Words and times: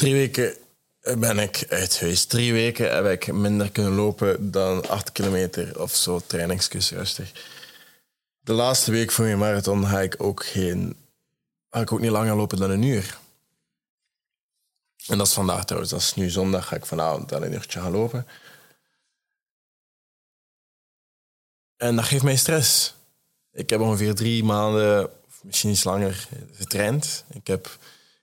Drie 0.00 0.14
weken 0.14 0.56
ben 1.18 1.38
ik 1.38 1.66
uit 1.68 2.00
huis. 2.00 2.24
Drie 2.24 2.52
weken 2.52 2.94
heb 2.94 3.06
ik 3.06 3.32
minder 3.32 3.70
kunnen 3.70 3.94
lopen 3.94 4.50
dan 4.50 4.88
acht 4.88 5.12
kilometer 5.12 5.80
of 5.80 5.94
zo, 5.94 6.20
trainingskus 6.26 6.90
rustig. 6.90 7.32
De 8.40 8.52
laatste 8.52 8.90
week 8.90 9.10
voor 9.10 9.24
mijn 9.24 9.38
marathon 9.38 9.86
ga 9.86 10.00
ik 10.00 10.22
ook 10.22 10.44
geen... 10.44 10.96
Ik 11.70 11.92
ook 11.92 12.00
niet 12.00 12.10
langer 12.10 12.36
lopen 12.36 12.58
dan 12.58 12.70
een 12.70 12.82
uur. 12.82 13.18
En 15.06 15.18
dat 15.18 15.26
is 15.26 15.32
vandaag 15.32 15.64
trouwens. 15.64 15.92
Dat 15.92 16.00
is 16.00 16.14
nu 16.14 16.30
zondag. 16.30 16.66
Ga 16.66 16.76
ik 16.76 16.86
vanavond 16.86 17.28
dan 17.28 17.42
een 17.42 17.52
uurtje 17.52 17.80
gaan 17.80 17.92
lopen. 17.92 18.26
En 21.76 21.96
dat 21.96 22.04
geeft 22.04 22.24
mij 22.24 22.36
stress. 22.36 22.94
Ik 23.52 23.70
heb 23.70 23.80
ongeveer 23.80 24.14
drie 24.14 24.44
maanden, 24.44 25.10
misschien 25.42 25.70
iets 25.70 25.84
langer, 25.84 26.28
getraind. 26.52 27.24
Ik 27.28 27.46
heb 27.46 27.78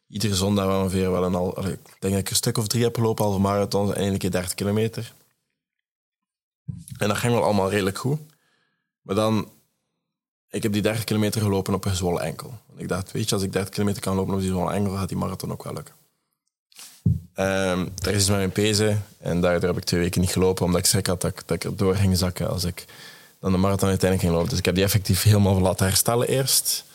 iedere 0.07 0.35
zondag 0.35 0.81
ongeveer 0.81 1.11
wel 1.11 1.23
een 1.23 1.35
al... 1.35 1.67
Ik 1.67 1.79
denk 1.99 2.15
ik 2.15 2.29
een 2.29 2.35
stuk 2.35 2.57
of 2.57 2.67
drie 2.67 2.83
heb 2.83 2.95
gelopen, 2.95 3.25
halve 3.25 3.39
marathon 3.39 3.93
en 3.93 4.01
één 4.01 4.18
keer 4.18 4.32
30 4.32 4.54
kilometer. 4.54 5.13
En 6.97 7.07
dat 7.07 7.18
ging 7.18 7.33
wel 7.33 7.43
allemaal 7.43 7.69
redelijk 7.69 7.97
goed. 7.97 8.19
Maar 9.01 9.15
dan... 9.15 9.49
Ik 10.49 10.63
heb 10.63 10.73
die 10.73 10.82
30 10.82 11.04
kilometer 11.04 11.41
gelopen 11.41 11.73
op 11.73 11.85
een 11.85 11.91
gezwollen 11.91 12.21
enkel. 12.21 12.54
Ik 12.75 12.87
dacht, 12.87 13.11
weet 13.11 13.29
je, 13.29 13.35
als 13.35 13.43
ik 13.43 13.51
30 13.51 13.73
kilometer 13.73 14.01
kan 14.01 14.15
lopen 14.15 14.33
op 14.33 14.39
die 14.39 14.49
gezwollen 14.49 14.73
enkel, 14.73 14.96
gaat 14.96 15.07
die 15.07 15.18
marathon 15.18 15.51
ook 15.51 15.63
wel 15.63 15.73
lukken. 15.73 15.93
Um, 17.39 17.91
daar 17.96 18.13
is 18.13 18.29
mijn 18.29 18.51
pezen 18.51 19.05
en 19.18 19.41
daardoor 19.41 19.69
heb 19.69 19.77
ik 19.77 19.83
twee 19.83 19.99
weken 19.99 20.21
niet 20.21 20.32
gelopen, 20.32 20.65
omdat 20.65 20.79
ik 20.79 20.85
schrik 20.85 21.07
had 21.07 21.21
dat 21.21 21.32
ik, 21.32 21.61
dat 21.61 21.77
door 21.77 21.96
ging 21.96 22.18
zakken 22.18 22.49
als 22.49 22.63
ik 22.63 22.85
dan 23.39 23.51
de 23.51 23.57
marathon 23.57 23.89
uiteindelijk 23.89 24.21
ging 24.21 24.33
lopen. 24.33 24.49
Dus 24.49 24.60
ik 24.60 24.65
heb 24.65 24.75
die 24.75 24.83
effectief 24.83 25.24
helemaal 25.24 25.60
laten 25.60 25.85
herstellen 25.85 26.27
eerst. 26.27 26.85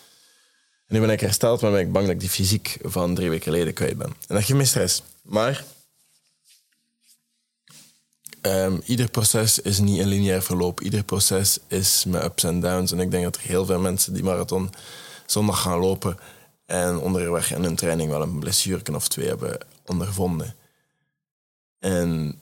Nu 0.93 1.01
ben 1.01 1.11
ik 1.11 1.21
hersteld, 1.21 1.61
maar 1.61 1.71
ben 1.71 1.81
ik 1.81 1.93
bang 1.93 2.05
dat 2.05 2.15
ik 2.15 2.21
die 2.21 2.29
fysiek 2.29 2.79
van 2.83 3.15
drie 3.15 3.31
weken 3.31 3.53
geleden 3.53 3.73
kwijt 3.73 3.99
ben. 3.99 4.07
En 4.07 4.35
dat 4.35 4.45
geeft 4.45 4.59
me 4.59 4.65
stress. 4.65 5.03
Maar 5.23 5.65
um, 8.43 8.83
ieder 8.85 9.11
proces 9.11 9.59
is 9.59 9.79
niet 9.79 9.99
een 9.99 10.09
lineair 10.09 10.43
verloop. 10.43 10.81
Ieder 10.81 11.05
proces 11.05 11.59
is 11.67 12.05
met 12.05 12.25
ups 12.25 12.45
en 12.45 12.61
downs. 12.61 12.93
En 12.93 13.01
ik 13.01 13.11
denk 13.11 13.25
dat 13.25 13.37
er 13.37 13.43
heel 13.43 13.67
veel 13.67 13.79
mensen 13.79 14.15
die 14.15 14.23
marathon 14.23 14.71
zondag 15.27 15.63
gaan 15.63 15.79
lopen 15.79 16.19
en 16.67 16.99
onderweg 16.99 17.53
in 17.53 17.63
hun 17.63 17.77
training 17.77 18.11
wel 18.11 18.23
een 18.23 18.39
blessure 18.39 18.95
of 18.95 19.09
twee 19.09 19.29
hebben 19.29 19.59
ondervonden. 19.85 20.55
En 21.79 22.41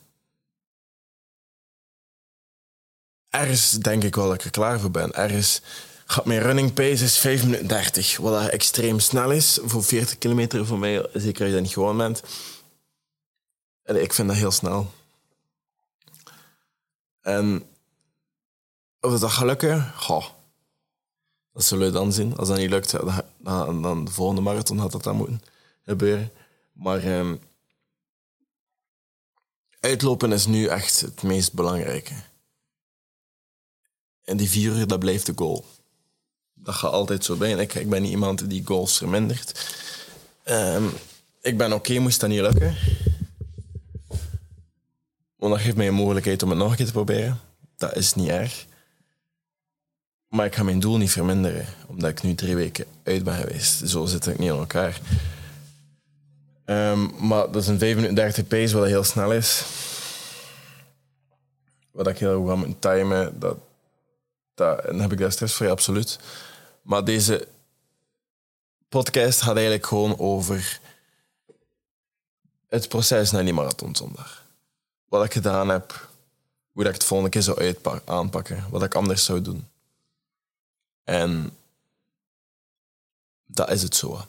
ergens 3.29 3.71
denk 3.71 4.03
ik 4.03 4.15
wel 4.15 4.27
dat 4.27 4.35
ik 4.35 4.43
er 4.43 4.51
klaar 4.51 4.79
voor 4.79 4.91
ben. 4.91 5.13
Ergens 5.13 5.61
gaat 6.11 6.25
mijn 6.25 6.41
running 6.41 6.73
pace 6.73 7.03
is 7.03 7.17
5 7.17 7.43
minuten 7.43 7.67
30, 7.67 8.17
wat 8.17 8.49
extreem 8.49 8.99
snel 8.99 9.31
is. 9.31 9.59
Voor 9.63 9.83
40 9.83 10.17
kilometer 10.17 10.65
voor 10.65 10.79
mij, 10.79 11.09
zeker 11.13 11.41
als 11.41 11.49
je 11.49 11.53
dat 11.53 11.61
niet 11.61 11.73
gewoon 11.73 11.97
bent. 11.97 12.23
En 13.83 14.01
ik 14.01 14.13
vind 14.13 14.27
dat 14.27 14.37
heel 14.37 14.51
snel. 14.51 14.91
En 17.21 17.63
of 18.99 19.19
dat 19.19 19.31
gaat 19.31 19.45
lukken, 19.45 19.93
goh, 19.95 20.25
dat 21.53 21.63
zullen 21.63 21.85
we 21.85 21.93
dan 21.93 22.13
zien. 22.13 22.37
Als 22.37 22.47
dat 22.47 22.57
niet 22.57 22.69
lukt, 22.69 22.91
dan, 23.37 23.81
dan 23.81 24.05
de 24.05 24.11
volgende 24.11 24.41
marathon 24.41 24.77
had 24.77 24.91
dat 24.91 25.03
dan 25.03 25.15
moeten 25.15 25.41
gebeuren. 25.81 26.31
Maar 26.71 27.03
um, 27.03 27.39
uitlopen 29.79 30.31
is 30.31 30.45
nu 30.45 30.65
echt 30.65 31.01
het 31.01 31.23
meest 31.23 31.53
belangrijke. 31.53 32.13
En 34.23 34.37
die 34.37 34.49
vier 34.49 34.75
uur, 34.75 34.87
dat 34.87 34.99
blijft 34.99 35.25
de 35.25 35.33
goal. 35.35 35.65
Dat 36.63 36.75
gaat 36.75 36.91
altijd 36.91 37.25
zo 37.25 37.35
bij. 37.35 37.51
ik, 37.51 37.73
ik 37.73 37.89
ben 37.89 38.01
niet 38.01 38.11
iemand 38.11 38.49
die 38.49 38.65
goals 38.65 38.97
vermindert. 38.97 39.75
Um, 40.45 40.91
ik 41.41 41.57
ben 41.57 41.73
oké, 41.73 41.99
moest 41.99 42.19
dat 42.19 42.29
niet 42.29 42.41
lukken. 42.41 42.75
Want 45.35 45.53
dat 45.53 45.61
geeft 45.61 45.75
mij 45.75 45.87
een 45.87 45.93
mogelijkheid 45.93 46.43
om 46.43 46.49
het 46.49 46.57
nog 46.57 46.69
een 46.69 46.75
keer 46.75 46.85
te 46.85 46.91
proberen. 46.91 47.39
Dat 47.77 47.95
is 47.95 48.13
niet 48.13 48.29
erg. 48.29 48.65
Maar 50.27 50.45
ik 50.45 50.55
ga 50.55 50.63
mijn 50.63 50.79
doel 50.79 50.97
niet 50.97 51.11
verminderen, 51.11 51.65
omdat 51.87 52.09
ik 52.09 52.21
nu 52.21 52.35
drie 52.35 52.55
weken 52.55 52.85
uit 53.03 53.23
ben 53.23 53.35
geweest. 53.35 53.89
Zo 53.89 54.05
zit 54.05 54.27
ik 54.27 54.37
niet 54.37 54.49
in 54.49 54.55
elkaar. 54.55 54.99
Um, 56.65 57.27
maar 57.27 57.51
dat 57.51 57.61
is 57.61 57.67
een 57.67 57.79
5 57.79 57.95
minuten 57.95 58.15
30 58.15 58.47
pace, 58.47 58.77
wat 58.77 58.87
heel 58.87 59.03
snel 59.03 59.33
is. 59.33 59.63
Wat 61.91 62.07
ik 62.07 62.17
heel 62.17 62.39
goed 62.39 62.49
ga 62.49 62.55
moeten 62.55 62.79
timen, 62.79 63.39
dat, 63.39 63.57
dat, 64.53 64.83
dan 64.83 64.99
heb 64.99 65.11
ik 65.11 65.17
daar 65.17 65.31
stress 65.31 65.55
voor, 65.55 65.69
absoluut. 65.69 66.19
Maar 66.81 67.05
deze 67.05 67.47
podcast 68.89 69.41
gaat 69.41 69.55
eigenlijk 69.55 69.85
gewoon 69.85 70.19
over 70.19 70.79
het 72.67 72.87
proces 72.87 73.31
naar 73.31 73.43
die 73.43 73.53
marathonzondag. 73.53 74.45
Wat 75.05 75.25
ik 75.25 75.33
gedaan 75.33 75.69
heb, 75.69 76.09
hoe 76.71 76.85
ik 76.85 76.93
het 76.93 77.03
volgende 77.03 77.31
keer 77.31 77.41
zou 77.41 77.75
aanpakken, 78.05 78.65
wat 78.69 78.83
ik 78.83 78.95
anders 78.95 79.25
zou 79.25 79.41
doen. 79.41 79.67
En 81.03 81.57
dat 83.45 83.69
is 83.69 83.81
het 83.81 83.95
zo. 83.95 84.25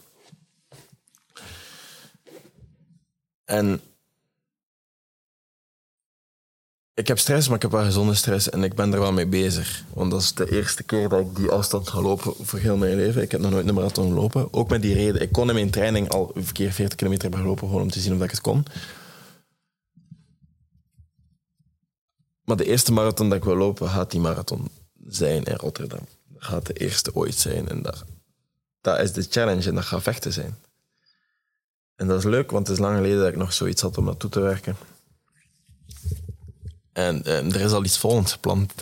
En 3.44 3.82
ik 6.94 7.08
heb 7.08 7.18
stress, 7.18 7.46
maar 7.46 7.56
ik 7.56 7.62
heb 7.62 7.70
wel 7.70 7.84
gezonde 7.84 8.14
stress 8.14 8.50
en 8.50 8.64
ik 8.64 8.74
ben 8.74 8.92
er 8.92 9.00
wel 9.00 9.12
mee 9.12 9.26
bezig. 9.26 9.84
Want 9.94 10.10
dat 10.10 10.20
is 10.20 10.34
de 10.34 10.52
eerste 10.52 10.82
keer 10.82 11.08
dat 11.08 11.20
ik 11.20 11.36
die 11.36 11.50
afstand 11.50 11.88
ga 11.88 12.00
lopen 12.00 12.34
voor 12.40 12.58
heel 12.58 12.76
mijn 12.76 12.96
leven. 12.96 13.22
Ik 13.22 13.30
heb 13.30 13.40
nog 13.40 13.50
nooit 13.50 13.68
een 13.68 13.74
marathon 13.74 14.08
gelopen. 14.08 14.52
Ook 14.52 14.68
met 14.68 14.82
die 14.82 14.94
reden. 14.94 15.22
Ik 15.22 15.32
kon 15.32 15.48
in 15.48 15.54
mijn 15.54 15.70
training 15.70 16.08
al 16.08 16.30
een 16.34 16.52
keer 16.52 16.72
40 16.72 16.96
kilometer 16.96 17.22
hebben 17.22 17.40
gelopen, 17.40 17.66
gewoon 17.66 17.82
om 17.82 17.90
te 17.90 18.00
zien 18.00 18.14
of 18.14 18.22
ik 18.22 18.30
het 18.30 18.40
kon. 18.40 18.64
Maar 22.44 22.56
de 22.56 22.64
eerste 22.64 22.92
marathon 22.92 23.28
dat 23.28 23.38
ik 23.38 23.44
wil 23.44 23.56
lopen, 23.56 23.88
gaat 23.88 24.10
die 24.10 24.20
marathon 24.20 24.68
zijn 25.06 25.44
in 25.44 25.56
Rotterdam. 25.56 26.06
Dat 26.28 26.44
gaat 26.44 26.66
de 26.66 26.72
eerste 26.72 27.14
ooit 27.14 27.34
zijn. 27.34 27.68
En 27.68 27.82
dat, 28.80 28.98
is 28.98 29.12
de 29.12 29.26
challenge 29.30 29.68
en 29.68 29.74
dat 29.74 29.84
gaat 29.84 30.02
vechten 30.02 30.32
zijn. 30.32 30.56
En 31.96 32.06
dat 32.06 32.18
is 32.18 32.24
leuk, 32.24 32.50
want 32.50 32.66
het 32.66 32.76
is 32.76 32.82
lang 32.82 32.96
geleden 32.96 33.18
dat 33.18 33.28
ik 33.28 33.36
nog 33.36 33.52
zoiets 33.52 33.82
had 33.82 33.98
om 33.98 34.04
naartoe 34.04 34.30
te 34.30 34.40
werken. 34.40 34.76
En, 36.92 37.24
er 37.24 37.60
is 37.60 37.72
al 37.72 37.84
iets 37.84 37.98
volgends 37.98 38.32
gepland. 38.32 38.72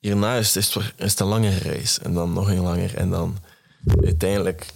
hierna 0.00 0.36
is 0.36 0.54
het, 0.54 0.76
is 0.96 1.10
het 1.10 1.20
een 1.20 1.26
langere 1.26 1.58
reis. 1.58 1.98
En 1.98 2.14
dan 2.14 2.32
nog 2.32 2.48
een 2.48 2.60
langer. 2.60 2.96
En 2.96 3.10
dan 3.10 3.38
uiteindelijk 4.04 4.66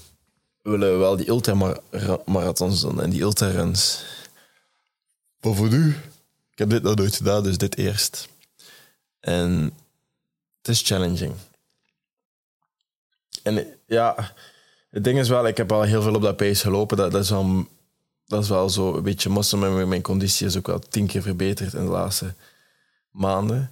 willen 0.62 0.92
we 0.92 0.98
wel 0.98 1.16
die 1.16 1.28
ultramarathons 1.28 2.80
doen 2.80 3.02
en 3.02 3.10
die 3.10 3.20
ultraruns. 3.20 4.04
Maar 5.40 5.54
voor 5.54 5.68
nu, 5.68 5.88
ik 6.50 6.58
heb 6.58 6.70
dit 6.70 6.82
nog 6.82 6.94
nooit 6.94 7.16
gedaan, 7.16 7.42
dus 7.42 7.58
dit 7.58 7.76
eerst. 7.76 8.28
En 9.20 9.72
het 10.58 10.68
is 10.68 10.82
challenging. 10.82 11.34
En 13.42 13.66
ja, 13.86 14.34
het 14.90 15.04
ding 15.04 15.18
is 15.18 15.28
wel, 15.28 15.46
ik 15.46 15.56
heb 15.56 15.72
al 15.72 15.82
heel 15.82 16.02
veel 16.02 16.14
op 16.14 16.22
dat 16.22 16.36
pace 16.36 16.62
gelopen. 16.62 16.96
Dat, 16.96 17.12
dat, 17.12 17.22
is, 17.22 17.30
wel, 17.30 17.68
dat 18.26 18.42
is 18.42 18.48
wel 18.48 18.70
zo 18.70 18.94
een 18.96 19.02
beetje 19.02 19.28
mossen. 19.28 19.58
Mijn, 19.58 19.88
mijn 19.88 20.02
conditie 20.02 20.46
is 20.46 20.56
ook 20.56 20.66
wel 20.66 20.78
tien 20.78 21.06
keer 21.06 21.22
verbeterd 21.22 21.74
in 21.74 21.84
de 21.84 21.90
laatste 21.90 22.34
maanden. 23.10 23.70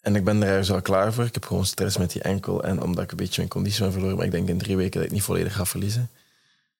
En 0.00 0.16
ik 0.16 0.24
ben 0.24 0.42
er 0.42 0.48
ergens 0.48 0.68
wel 0.68 0.82
klaar 0.82 1.12
voor. 1.12 1.24
Ik 1.24 1.34
heb 1.34 1.44
gewoon 1.44 1.66
stress 1.66 1.96
met 1.96 2.12
die 2.12 2.22
enkel. 2.22 2.62
En 2.62 2.82
omdat 2.82 3.04
ik 3.04 3.10
een 3.10 3.16
beetje 3.16 3.40
mijn 3.40 3.52
conditie 3.52 3.82
ben 3.82 3.92
verloren. 3.92 4.16
Maar 4.16 4.26
ik 4.26 4.30
denk 4.30 4.48
in 4.48 4.58
drie 4.58 4.76
weken 4.76 5.00
dat 5.00 5.08
ik 5.08 5.14
niet 5.14 5.22
volledig 5.22 5.54
ga 5.54 5.64
verliezen. 5.64 6.10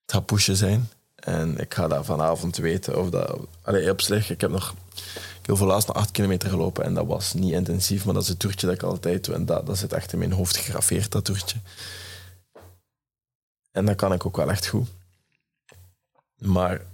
Het 0.02 0.12
gaat 0.12 0.26
pushen 0.26 0.56
zijn. 0.56 0.88
En 1.14 1.58
ik 1.58 1.74
ga 1.74 1.88
dat 1.88 2.04
vanavond 2.04 2.56
weten. 2.56 2.98
Of 2.98 3.10
dat, 3.10 3.38
allee, 3.62 3.90
op 3.90 4.00
zich, 4.00 4.30
ik 4.30 4.40
heb 4.40 4.50
nog 4.50 4.74
heel 5.42 5.56
veel 5.56 5.66
laatst 5.66 5.88
nog 5.88 5.96
acht 5.96 6.10
kilometer 6.10 6.48
gelopen. 6.48 6.84
En 6.84 6.94
dat 6.94 7.06
was 7.06 7.34
niet 7.34 7.52
intensief. 7.52 8.04
Maar 8.04 8.14
dat 8.14 8.22
is 8.22 8.28
het 8.28 8.38
toertje 8.38 8.66
dat 8.66 8.74
ik 8.74 8.82
altijd 8.82 9.24
doe. 9.24 9.34
En 9.34 9.46
dat, 9.46 9.66
dat 9.66 9.78
zit 9.78 9.92
echt 9.92 10.12
in 10.12 10.18
mijn 10.18 10.32
hoofd 10.32 10.56
gegraveerd, 10.56 11.12
dat 11.12 11.24
toertje. 11.24 11.58
En 13.72 13.84
dat 13.84 13.96
kan 13.96 14.12
ik 14.12 14.26
ook 14.26 14.36
wel 14.36 14.50
echt 14.50 14.66
goed. 14.66 14.88
Maar 16.38 16.86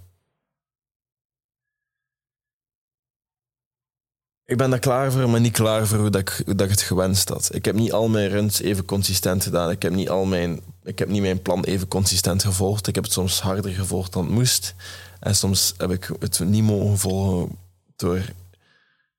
ik 4.45 4.57
ben 4.57 4.69
daar 4.69 4.79
klaar 4.79 5.11
voor, 5.11 5.29
maar 5.29 5.39
niet 5.39 5.53
klaar 5.53 5.87
voor 5.87 5.97
hoe, 5.97 6.09
dat 6.09 6.21
ik, 6.21 6.43
dat 6.45 6.61
ik 6.61 6.69
het 6.69 6.81
gewenst 6.81 7.29
had. 7.29 7.49
Ik 7.53 7.65
heb 7.65 7.75
niet 7.75 7.91
al 7.91 8.07
mijn 8.07 8.29
runs 8.29 8.61
even 8.61 8.85
consistent 8.85 9.43
gedaan. 9.43 9.69
Ik 9.69 9.81
heb 9.81 9.93
niet, 9.93 10.09
al 10.09 10.25
mijn, 10.25 10.61
ik 10.83 10.99
heb 10.99 11.07
niet 11.07 11.21
mijn 11.21 11.41
plan 11.41 11.63
even 11.63 11.87
consistent 11.87 12.43
gevolgd. 12.43 12.87
Ik 12.87 12.95
heb 12.95 13.03
het 13.03 13.13
soms 13.13 13.41
harder 13.41 13.71
gevolgd 13.71 14.13
dan 14.13 14.23
het 14.23 14.33
moest. 14.33 14.75
En 15.19 15.35
soms 15.35 15.73
heb 15.77 15.91
ik 15.91 16.09
het 16.19 16.39
niet 16.39 16.63
mogen 16.63 16.97
volgen 16.97 17.57
door 17.95 18.21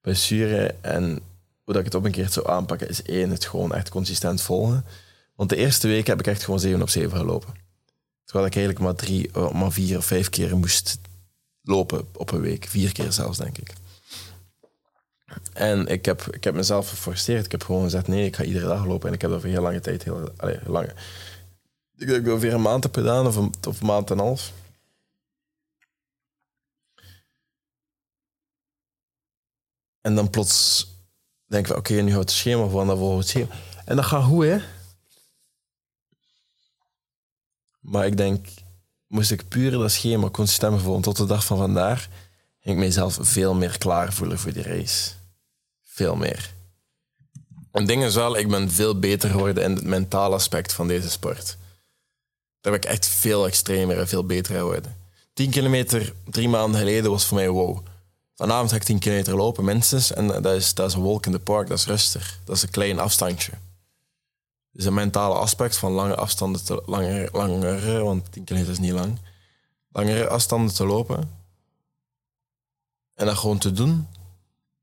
blessure. 0.00 0.74
En 0.80 1.20
hoe 1.62 1.74
dat 1.74 1.76
ik 1.76 1.84
het 1.84 1.94
op 1.94 2.04
een 2.04 2.12
keer 2.12 2.28
zou 2.28 2.48
aanpakken 2.48 2.88
is 2.88 3.02
één, 3.02 3.30
het 3.30 3.44
gewoon 3.44 3.74
echt 3.74 3.88
consistent 3.88 4.42
volgen. 4.42 4.84
Want 5.34 5.50
de 5.50 5.56
eerste 5.56 5.88
week 5.88 6.06
heb 6.06 6.18
ik 6.18 6.26
echt 6.26 6.44
gewoon 6.44 6.60
7 6.60 6.82
op 6.82 6.88
7 6.88 7.18
gelopen. 7.18 7.63
Terwijl 8.34 8.54
ik 8.54 8.58
eigenlijk 8.58 8.86
maar 8.86 9.06
drie, 9.06 9.30
eh, 9.32 9.50
maar 9.50 9.72
vier 9.72 9.98
of 9.98 10.04
vijf 10.04 10.30
keer 10.30 10.56
moest 10.56 10.98
lopen 11.62 12.06
op 12.12 12.32
een 12.32 12.40
week. 12.40 12.64
Vier 12.64 12.92
keer 12.92 13.12
zelfs, 13.12 13.38
denk 13.38 13.58
ik. 13.58 13.72
En 15.52 15.86
ik 15.86 16.04
heb, 16.04 16.22
ik 16.22 16.44
heb 16.44 16.54
mezelf 16.54 16.88
geforceerd. 16.88 17.44
Ik 17.44 17.50
heb 17.50 17.62
gewoon 17.62 17.82
gezegd, 17.82 18.08
nee, 18.08 18.26
ik 18.26 18.36
ga 18.36 18.42
iedere 18.42 18.66
dag 18.66 18.86
lopen. 18.86 19.08
En 19.08 19.14
ik 19.14 19.20
heb 19.20 19.30
dat 19.30 19.40
voor 19.40 19.50
heel 19.50 19.62
lange 19.62 19.80
tijd, 19.80 20.02
heel, 20.02 20.32
lange... 20.66 20.94
Ik 21.96 22.06
denk 22.06 22.24
dat 22.24 22.40
weer 22.40 22.54
een 22.54 22.62
maand 22.62 22.82
heb 22.82 22.94
gedaan, 22.94 23.26
of 23.26 23.36
een, 23.36 23.52
of 23.68 23.80
een 23.80 23.86
maand 23.86 24.10
en 24.10 24.18
een 24.18 24.24
half. 24.24 24.52
En 30.00 30.14
dan 30.14 30.30
plots 30.30 30.86
denk 31.46 31.68
ik, 31.68 31.76
oké, 31.76 31.94
nu 31.94 32.12
houdt 32.12 32.30
het 32.30 32.38
schema 32.38 32.66
van, 32.66 32.86
dan 32.86 32.98
volgt 32.98 33.18
het 33.18 33.28
schema. 33.28 33.54
En 33.84 33.96
dan 33.96 34.04
gaat 34.04 34.24
goed, 34.24 34.44
hè? 34.44 34.58
Maar 37.84 38.06
ik 38.06 38.16
denk, 38.16 38.46
moest 39.06 39.30
ik 39.30 39.48
puur 39.48 39.70
dat 39.70 39.92
schema 39.92 40.30
consistent 40.30 40.82
volgen 40.82 41.02
tot 41.02 41.16
de 41.16 41.26
dag 41.26 41.44
van 41.44 41.56
vandaag, 41.56 42.08
ging 42.60 42.76
ik 42.76 42.84
mezelf 42.84 43.18
veel 43.20 43.54
meer 43.54 43.78
klaar 43.78 44.12
voelen 44.12 44.38
voor 44.38 44.52
die 44.52 44.62
race. 44.62 45.10
Veel 45.82 46.16
meer. 46.16 46.52
Een 47.72 47.86
ding 47.86 48.04
is 48.04 48.14
wel, 48.14 48.36
ik 48.36 48.48
ben 48.48 48.70
veel 48.70 48.98
beter 48.98 49.30
geworden 49.30 49.64
in 49.64 49.74
het 49.74 49.84
mentale 49.84 50.34
aspect 50.34 50.72
van 50.72 50.88
deze 50.88 51.10
sport. 51.10 51.56
Daar 52.60 52.72
ben 52.72 52.82
ik 52.82 52.84
echt 52.84 53.06
veel 53.06 53.46
extremer 53.46 53.98
en 53.98 54.08
veel 54.08 54.26
beter 54.26 54.54
geworden. 54.54 54.96
10 55.32 55.50
kilometer 55.50 56.12
drie 56.24 56.48
maanden 56.48 56.80
geleden 56.80 57.10
was 57.10 57.24
voor 57.26 57.36
mij 57.36 57.48
wow. 57.48 57.78
Vanavond 58.34 58.70
ga 58.70 58.76
ik 58.76 58.82
10 58.82 58.98
kilometer 58.98 59.36
lopen, 59.36 59.64
minstens. 59.64 60.12
En 60.12 60.26
dat 60.26 60.46
is, 60.46 60.74
dat 60.74 60.88
is 60.88 60.94
een 60.94 61.02
walk 61.02 61.26
in 61.26 61.32
the 61.32 61.38
park, 61.38 61.68
dat 61.68 61.78
is 61.78 61.86
rustig. 61.86 62.38
Dat 62.44 62.56
is 62.56 62.62
een 62.62 62.70
klein 62.70 62.98
afstandje. 62.98 63.52
Dus 64.74 64.84
een 64.84 64.94
mentale 64.94 65.34
aspect 65.34 65.76
van 65.76 65.92
lange 65.92 66.14
afstanden 66.14 66.64
te 66.64 66.82
langer, 66.86 67.28
langere, 67.32 68.02
want 68.02 68.32
10 68.32 68.44
kilometer 68.44 68.72
is 68.72 68.78
niet 68.78 68.92
lang. 68.92 69.18
Langere 69.88 70.28
afstanden 70.28 70.74
te 70.74 70.86
lopen. 70.86 71.30
En 73.14 73.26
dat 73.26 73.36
gewoon 73.36 73.58
te 73.58 73.72
doen, 73.72 74.08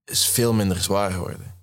is 0.06 0.26
veel 0.26 0.54
minder 0.54 0.82
zwaar 0.82 1.12
geworden. 1.12 1.56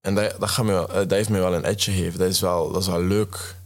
En 0.00 0.14
dat, 0.14 0.40
dat, 0.40 0.48
gaat 0.48 0.64
me 0.64 0.72
wel, 0.72 0.88
eh, 0.88 0.94
dat 0.94 1.10
heeft 1.10 1.28
me 1.28 1.38
wel 1.38 1.54
een 1.54 1.64
edge 1.64 1.90
gegeven. 1.90 2.18
Dat 2.18 2.28
is 2.28 2.40
wel, 2.40 2.72
dat 2.72 2.82
is 2.82 2.88
wel 2.88 3.02
leuk. 3.02 3.56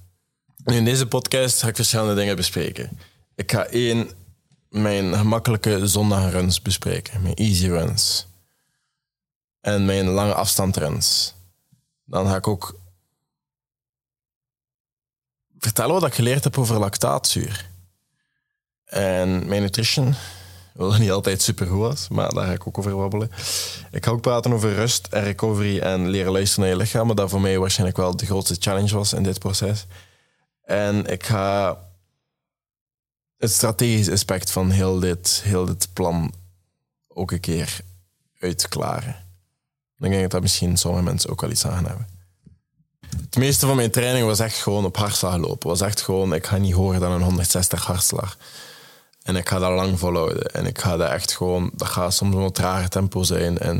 Nu, 0.64 0.76
in 0.76 0.84
deze 0.84 1.06
podcast 1.06 1.62
ga 1.62 1.68
ik 1.68 1.76
verschillende 1.76 2.14
dingen 2.14 2.36
bespreken. 2.36 2.98
Ik 3.34 3.52
ga 3.52 3.64
één, 3.64 4.10
mijn 4.68 5.14
gemakkelijke 5.14 5.86
zondagruns 5.86 6.62
bespreken. 6.62 7.22
Mijn 7.22 7.34
easy 7.34 7.66
runs. 7.66 8.26
En 9.60 9.84
mijn 9.84 10.06
lange 10.06 10.34
afstandruns. 10.34 11.34
Dan 12.04 12.26
ga 12.26 12.36
ik 12.36 12.46
ook 12.46 12.80
vertellen 15.62 15.92
wat 15.92 16.06
ik 16.06 16.14
geleerd 16.14 16.44
heb 16.44 16.58
over 16.58 16.78
lactaatzuur. 16.78 17.70
En 18.84 19.48
mijn 19.48 19.62
nutrition, 19.62 20.14
wat 20.74 20.98
niet 20.98 21.10
altijd 21.10 21.42
super 21.42 21.66
goed 21.66 21.78
was, 21.78 22.08
maar 22.08 22.34
daar 22.34 22.46
ga 22.46 22.52
ik 22.52 22.66
ook 22.66 22.78
over 22.78 22.96
wabbelen. 22.96 23.30
Ik 23.90 24.04
ga 24.04 24.10
ook 24.10 24.20
praten 24.20 24.52
over 24.52 24.74
rust 24.74 25.06
en 25.06 25.22
recovery 25.22 25.78
en 25.78 26.08
leren 26.08 26.32
luisteren 26.32 26.64
naar 26.64 26.76
je 26.76 26.82
lichaam, 26.82 27.06
maar 27.06 27.16
dat 27.16 27.30
voor 27.30 27.40
mij 27.40 27.58
waarschijnlijk 27.58 27.98
wel 27.98 28.16
de 28.16 28.26
grootste 28.26 28.56
challenge 28.58 28.94
was 28.94 29.12
in 29.12 29.22
dit 29.22 29.38
proces. 29.38 29.86
En 30.64 31.06
ik 31.06 31.24
ga 31.24 31.78
het 33.36 33.52
strategische 33.52 34.12
aspect 34.12 34.50
van 34.50 34.70
heel 34.70 34.98
dit, 35.00 35.40
heel 35.44 35.64
dit 35.64 35.88
plan 35.92 36.34
ook 37.08 37.30
een 37.30 37.40
keer 37.40 37.80
uitklaren. 38.38 39.16
Dan 39.98 40.10
denk 40.10 40.24
ik 40.24 40.30
dat 40.30 40.42
misschien 40.42 40.76
sommige 40.76 41.04
mensen 41.04 41.30
ook 41.30 41.40
wel 41.40 41.50
iets 41.50 41.66
aan 41.66 41.86
hebben. 41.86 42.06
Het 43.20 43.36
meeste 43.36 43.66
van 43.66 43.76
mijn 43.76 43.90
training 43.90 44.26
was 44.26 44.38
echt 44.38 44.56
gewoon 44.56 44.84
op 44.84 44.96
hartslag 44.96 45.36
lopen. 45.36 45.68
Was 45.68 45.80
echt 45.80 46.00
gewoon, 46.00 46.34
ik 46.34 46.46
ga 46.46 46.56
niet 46.56 46.74
horen 46.74 47.00
dan 47.00 47.12
een 47.12 47.22
160 47.22 47.84
hartslag. 47.84 48.36
En 49.22 49.36
ik 49.36 49.48
ga 49.48 49.58
dat 49.58 49.70
lang 49.70 49.98
volhouden. 49.98 50.46
En 50.46 50.66
ik 50.66 50.78
ga 50.78 50.96
dat 50.96 51.10
echt 51.10 51.32
gewoon, 51.32 51.70
dat 51.74 51.88
gaat 51.88 52.14
soms 52.14 52.34
een 52.34 52.52
trage 52.52 52.88
tempo 52.88 53.22
zijn. 53.22 53.58
En 53.58 53.78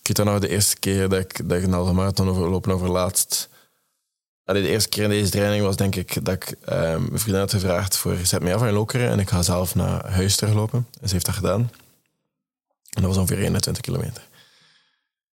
ik 0.00 0.06
weet 0.06 0.16
dan 0.16 0.26
nog 0.26 0.38
de 0.38 0.48
eerste 0.48 0.78
keer 0.78 1.08
dat 1.08 1.18
ik, 1.18 1.48
dat 1.48 1.58
ik 1.58 1.64
een 1.64 1.72
halve 1.72 1.92
marathon 1.92 2.28
overlopen 2.28 2.72
over 2.72 2.90
laatst. 2.90 3.48
Allee, 4.44 4.62
de 4.62 4.68
eerste 4.68 4.88
keer 4.88 5.02
in 5.04 5.10
deze 5.10 5.30
training 5.30 5.64
was 5.64 5.76
denk 5.76 5.96
ik 5.96 6.24
dat 6.24 6.34
ik 6.34 6.56
um, 6.68 7.06
mijn 7.08 7.18
vriendin 7.18 7.40
had 7.40 7.50
gevraagd 7.50 7.96
voor 7.96 8.16
zet 8.22 8.42
mij 8.42 8.54
af 8.54 8.62
in 8.62 8.72
lokeren 8.72 9.10
en 9.10 9.18
ik 9.18 9.28
ga 9.28 9.42
zelf 9.42 9.74
naar 9.74 10.10
huis 10.10 10.36
teruglopen. 10.36 10.86
En 11.00 11.08
ze 11.08 11.14
heeft 11.14 11.26
dat 11.26 11.34
gedaan. 11.34 11.60
En 12.90 13.02
dat 13.02 13.04
was 13.04 13.16
ongeveer 13.16 13.38
21 13.38 13.82
kilometer. 13.82 14.28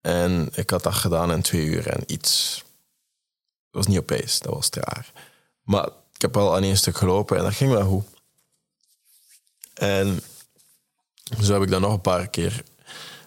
En 0.00 0.48
ik 0.54 0.70
had 0.70 0.82
dat 0.82 0.94
gedaan 0.94 1.32
in 1.32 1.42
twee 1.42 1.64
uur 1.64 1.86
en 1.86 2.02
iets. 2.06 2.64
Was 3.70 3.86
niet 3.86 3.98
opeens, 3.98 4.38
dat 4.38 4.54
was 4.54 4.68
traag. 4.68 5.12
Maar 5.62 5.86
ik 6.14 6.20
heb 6.20 6.34
wel 6.34 6.56
aan 6.56 6.62
één 6.62 6.76
stuk 6.76 6.96
gelopen 6.96 7.36
en 7.36 7.42
dat 7.42 7.54
ging 7.54 7.70
wel 7.70 7.86
goed. 7.86 8.06
En 9.74 10.20
zo 11.42 11.52
heb 11.52 11.62
ik 11.62 11.70
dan 11.70 11.80
nog 11.80 11.92
een 11.92 12.00
paar 12.00 12.28
keer 12.28 12.62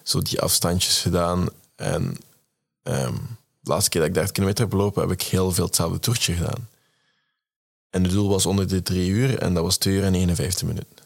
zo 0.02 0.20
die 0.20 0.40
afstandjes 0.40 1.00
gedaan. 1.00 1.48
En 1.74 2.16
um, 2.82 3.36
de 3.60 3.70
laatste 3.70 3.90
keer 3.90 4.00
dat 4.00 4.08
ik 4.08 4.14
30 4.14 4.32
kilometer 4.32 4.64
heb 4.64 4.72
gelopen, 4.72 5.02
heb 5.02 5.10
ik 5.10 5.22
heel 5.22 5.52
veel 5.52 5.66
hetzelfde 5.66 5.98
toertje 5.98 6.34
gedaan. 6.34 6.68
En 7.90 8.02
het 8.02 8.12
doel 8.12 8.28
was 8.28 8.46
onder 8.46 8.68
de 8.68 8.82
drie 8.82 9.10
uur 9.10 9.38
en 9.38 9.54
dat 9.54 9.62
was 9.62 9.76
2 9.76 9.94
uur 9.94 10.04
en 10.04 10.14
51 10.14 10.66
minuten. 10.66 10.96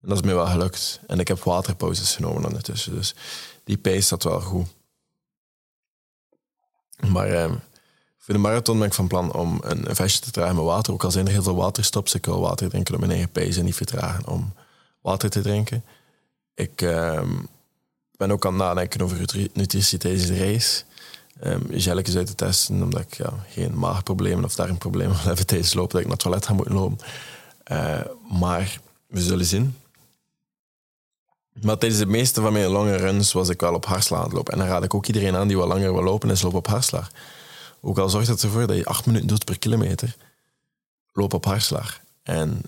En 0.00 0.08
dat 0.08 0.18
is 0.18 0.24
me 0.24 0.34
wel 0.34 0.46
gelukt. 0.46 1.00
En 1.06 1.18
ik 1.18 1.28
heb 1.28 1.42
waterpauzes 1.42 2.14
genomen 2.14 2.44
ondertussen. 2.44 2.94
Dus 2.94 3.14
die 3.64 3.78
pace 3.78 4.00
zat 4.00 4.22
wel 4.22 4.40
goed. 4.40 4.66
Maar 7.00 7.42
um, 7.42 7.60
voor 8.24 8.34
de 8.34 8.40
marathon 8.40 8.78
ben 8.78 8.86
ik 8.86 8.94
van 8.94 9.06
plan 9.06 9.32
om 9.32 9.58
een, 9.62 9.88
een 9.88 10.08
te 10.08 10.30
dragen 10.30 10.56
met 10.56 10.64
water. 10.64 10.92
Ook 10.92 11.04
al 11.04 11.10
zijn 11.10 11.26
er 11.26 11.32
heel 11.32 11.42
veel 11.42 11.54
waterstops. 11.54 12.14
Ik 12.14 12.24
wil 12.24 12.40
water 12.40 12.68
drinken 12.68 12.94
om 12.94 13.00
mijn 13.00 13.12
eigen 13.12 13.30
pace 13.30 13.58
en 13.58 13.64
niet 13.64 13.74
vertragen 13.74 14.28
om 14.28 14.52
water 15.00 15.30
te 15.30 15.40
drinken. 15.40 15.84
Ik 16.54 16.80
um, 16.80 17.48
ben 18.16 18.30
ook 18.30 18.46
aan 18.46 18.52
het 18.52 18.62
nadenken 18.62 19.00
over 19.00 19.48
nutritie 19.52 19.98
tijdens 19.98 20.26
de 20.26 20.38
race. 20.38 20.82
Um, 21.44 21.66
gelletjes 21.70 22.16
uit 22.16 22.26
te 22.26 22.34
testen, 22.34 22.82
omdat 22.82 23.00
ik 23.00 23.14
ja, 23.14 23.32
geen 23.48 23.78
maagproblemen 23.78 24.44
of 24.44 24.54
darmproblemen 24.54 25.16
wil 25.16 25.24
hebben 25.24 25.46
tijdens 25.46 25.74
lopen, 25.74 25.92
dat 25.92 26.00
ik 26.00 26.06
naar 26.06 26.16
het 26.16 26.22
toilet 26.24 26.46
ga 26.46 26.52
moeten 26.52 26.74
lopen. 26.74 26.98
Uh, 27.72 28.00
maar 28.40 28.80
we 29.06 29.20
zullen 29.20 29.46
zien. 29.46 29.76
Maar 31.62 31.78
tijdens 31.78 32.00
de 32.00 32.06
meeste 32.06 32.40
van 32.40 32.52
mijn 32.52 32.66
lange 32.66 32.96
runs 32.96 33.32
was 33.32 33.48
ik 33.48 33.60
wel 33.60 33.74
op 33.74 33.86
hartslag 33.86 34.18
aan 34.18 34.24
het 34.24 34.34
lopen. 34.34 34.52
En 34.52 34.58
dan 34.58 34.68
raad 34.68 34.84
ik 34.84 34.94
ook 34.94 35.06
iedereen 35.06 35.36
aan 35.36 35.48
die 35.48 35.56
wat 35.56 35.68
langer 35.68 35.92
wil 35.92 36.02
lopen, 36.02 36.30
is 36.30 36.42
lopen 36.42 36.58
op 36.58 36.66
hartslag. 36.66 37.10
Ook 37.86 37.98
al 37.98 38.08
zorgt 38.08 38.28
het 38.28 38.42
ervoor 38.42 38.66
dat 38.66 38.76
je 38.76 38.84
acht 38.84 39.06
minuten 39.06 39.28
doet 39.28 39.44
per 39.44 39.58
kilometer, 39.58 40.16
loop 41.12 41.34
op 41.34 41.44
hartslag. 41.44 42.00
En 42.22 42.62
20% 42.62 42.66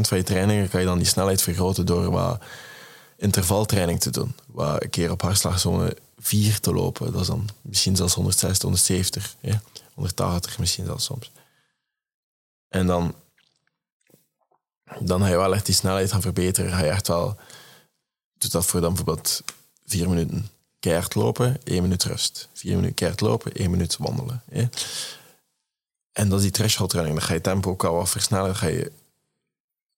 van 0.00 0.16
je 0.18 0.22
trainingen 0.22 0.68
kan 0.68 0.80
je 0.80 0.86
dan 0.86 0.98
die 0.98 1.06
snelheid 1.06 1.42
vergroten 1.42 1.86
door 1.86 2.10
wat 2.10 2.42
intervaltraining 3.16 4.00
te 4.00 4.10
doen. 4.10 4.34
Wat 4.46 4.82
een 4.82 4.90
keer 4.90 5.10
op 5.10 5.22
hartslagzone 5.22 5.96
4 6.18 6.60
te 6.60 6.72
lopen. 6.72 7.12
Dat 7.12 7.20
is 7.20 7.26
dan 7.26 7.48
misschien 7.62 7.96
zelfs 7.96 8.14
160, 8.14 8.62
170, 8.62 9.34
ja? 9.40 9.62
180 9.94 10.58
misschien 10.58 10.84
zelfs 10.84 11.04
soms. 11.04 11.30
En 12.68 12.86
dan, 12.86 13.14
dan 15.00 15.20
ga 15.20 15.26
je 15.26 15.36
wel 15.36 15.54
echt 15.54 15.66
die 15.66 15.74
snelheid 15.74 16.12
gaan 16.12 16.20
verbeteren. 16.20 16.70
Ga 16.70 16.84
je 16.84 16.90
echt 16.90 17.08
wel, 17.08 17.36
doet 18.38 18.52
dat 18.52 18.66
voor 18.66 18.80
dan 18.80 18.94
bijvoorbeeld 18.94 19.42
vier 19.86 20.08
minuten 20.08 20.48
keihard 20.80 21.14
lopen, 21.14 21.60
één 21.64 21.82
minuut 21.82 22.04
rust. 22.04 22.48
Vier 22.52 22.74
minuten 22.74 22.94
keihard 22.94 23.20
lopen, 23.20 23.52
één 23.52 23.70
minuut 23.70 23.96
wandelen. 23.96 24.42
En 26.12 26.28
dat 26.28 26.38
is 26.38 26.44
die 26.44 26.50
threshold 26.50 26.90
training. 26.90 27.16
Dan 27.16 27.26
ga 27.26 27.34
je 27.34 27.40
tempo 27.40 27.70
ook 27.70 27.84
al 27.84 27.94
wat 27.94 28.08
versnellen. 28.08 28.46
Dan 28.46 28.56
ga 28.56 28.66
je, 28.66 28.92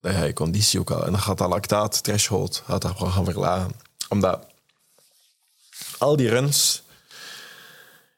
dan 0.00 0.12
ga 0.12 0.24
je 0.24 0.32
conditie 0.32 0.80
ook 0.80 0.90
al. 0.90 1.04
En 1.04 1.12
dan 1.12 1.20
gaat 1.20 1.38
dat 1.38 1.48
lactaat 1.48 2.02
threshold 2.02 2.62
gaat 2.66 2.82
dat 2.82 2.94
gaan 2.96 3.24
verlagen. 3.24 3.72
Omdat 4.08 4.46
al 5.98 6.16
die 6.16 6.28
runs, 6.28 6.82